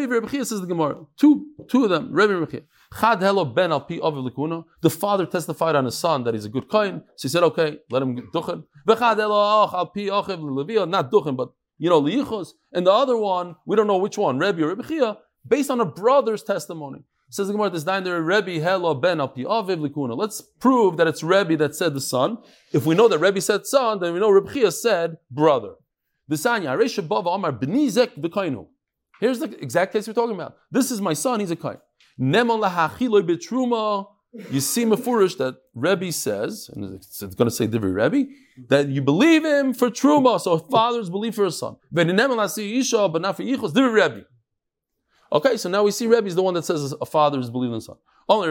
[0.07, 1.05] Rebbe says the Gemara.
[1.16, 2.11] Two, two of them.
[2.11, 2.63] Rebbe Rebbe
[2.99, 4.66] Chad Helo Ben Al Pi Aviv.
[4.82, 7.78] The father testified on his son that he's a good kohen, so he said, okay,
[7.91, 8.63] let him duchen.
[8.88, 12.53] V'chad Helo Al Pi Achiv Levia, not duchen, but you know liyichos.
[12.74, 14.39] And the other one, we don't know which one.
[14.39, 17.03] Rebbe or based on a brother's testimony.
[17.30, 20.18] Says the Gemara, this nine there, Rebbe Helo Ben Al Pi Aviv Likuna.
[20.18, 22.39] Let's prove that it's Rebbe that said the son.
[22.72, 25.76] If we know that Rebbe said son, then we know Rebbe said brother.
[26.28, 26.43] Here's
[29.39, 30.57] the exact case we're talking about.
[30.71, 31.78] This is my son, he's a kain.
[34.51, 38.26] You see Mefurish that Rebbe says, and it's going to say Divi Rebbe,
[38.67, 41.78] that you believe him for Truma, so a fathers believe for a son.
[41.91, 42.34] But not for
[43.43, 44.26] Divri Rebbe.
[45.32, 47.76] Okay, so now we see Rebbe is the one that says a father is believing
[47.76, 47.95] in the son.
[48.28, 48.45] What's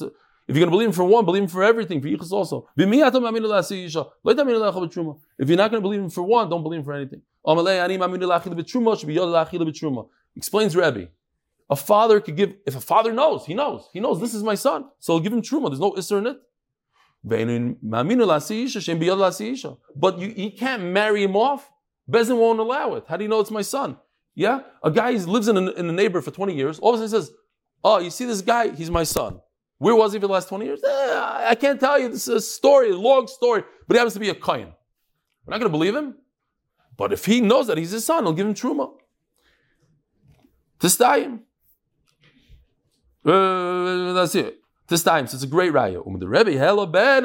[0.00, 0.12] the,
[0.48, 2.68] if you're going to believe him for one, believe him for everything, for Yichus also.
[2.76, 2.96] If you're
[5.56, 7.22] not going to believe him for one, don't believe him for anything.
[10.36, 11.08] Explains Rebbe.
[11.70, 14.54] A father could give, if a father knows, he knows, he knows this is my
[14.54, 15.68] son, so he'll give him truma.
[15.70, 16.36] There's no isser in it.
[19.94, 21.70] But you, he can't marry him off.
[22.10, 23.04] Bezin won't allow it.
[23.08, 23.96] How do you know it's my son?
[24.34, 24.60] Yeah?
[24.82, 27.20] A guy lives in a, in a neighbor for 20 years, all of a sudden
[27.20, 27.34] he says,
[27.84, 28.74] Oh, you see this guy?
[28.74, 29.40] He's my son.
[29.82, 30.80] Where was he for the last 20 years?
[30.84, 32.08] Eh, I can't tell you.
[32.08, 34.72] This is a story, a long story, but he happens to be a Kayan.
[35.44, 36.14] We're not going to believe him.
[36.96, 38.92] But if he knows that he's his son, he'll give him Truma.
[40.78, 41.40] Tistayim.
[43.24, 44.60] Uh, that's it.
[44.86, 45.28] Tistayim.
[45.28, 46.06] So it's a great raya.
[46.06, 47.24] Um, the Rebbe, hello, ben,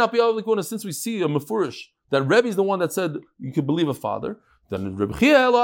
[0.64, 1.78] since we see a Mefurish,
[2.10, 4.40] that Rebbe is the one that said you could believe a father,
[4.72, 5.64] then Rebbe Chia, hello,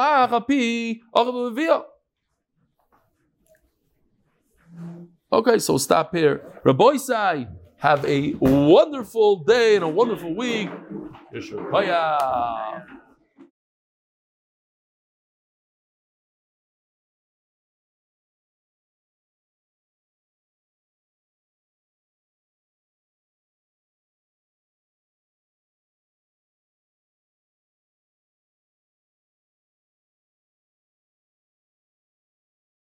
[5.34, 6.43] Okay, so stop here.
[6.63, 10.69] Rabbi Sai, have a wonderful day and a wonderful week.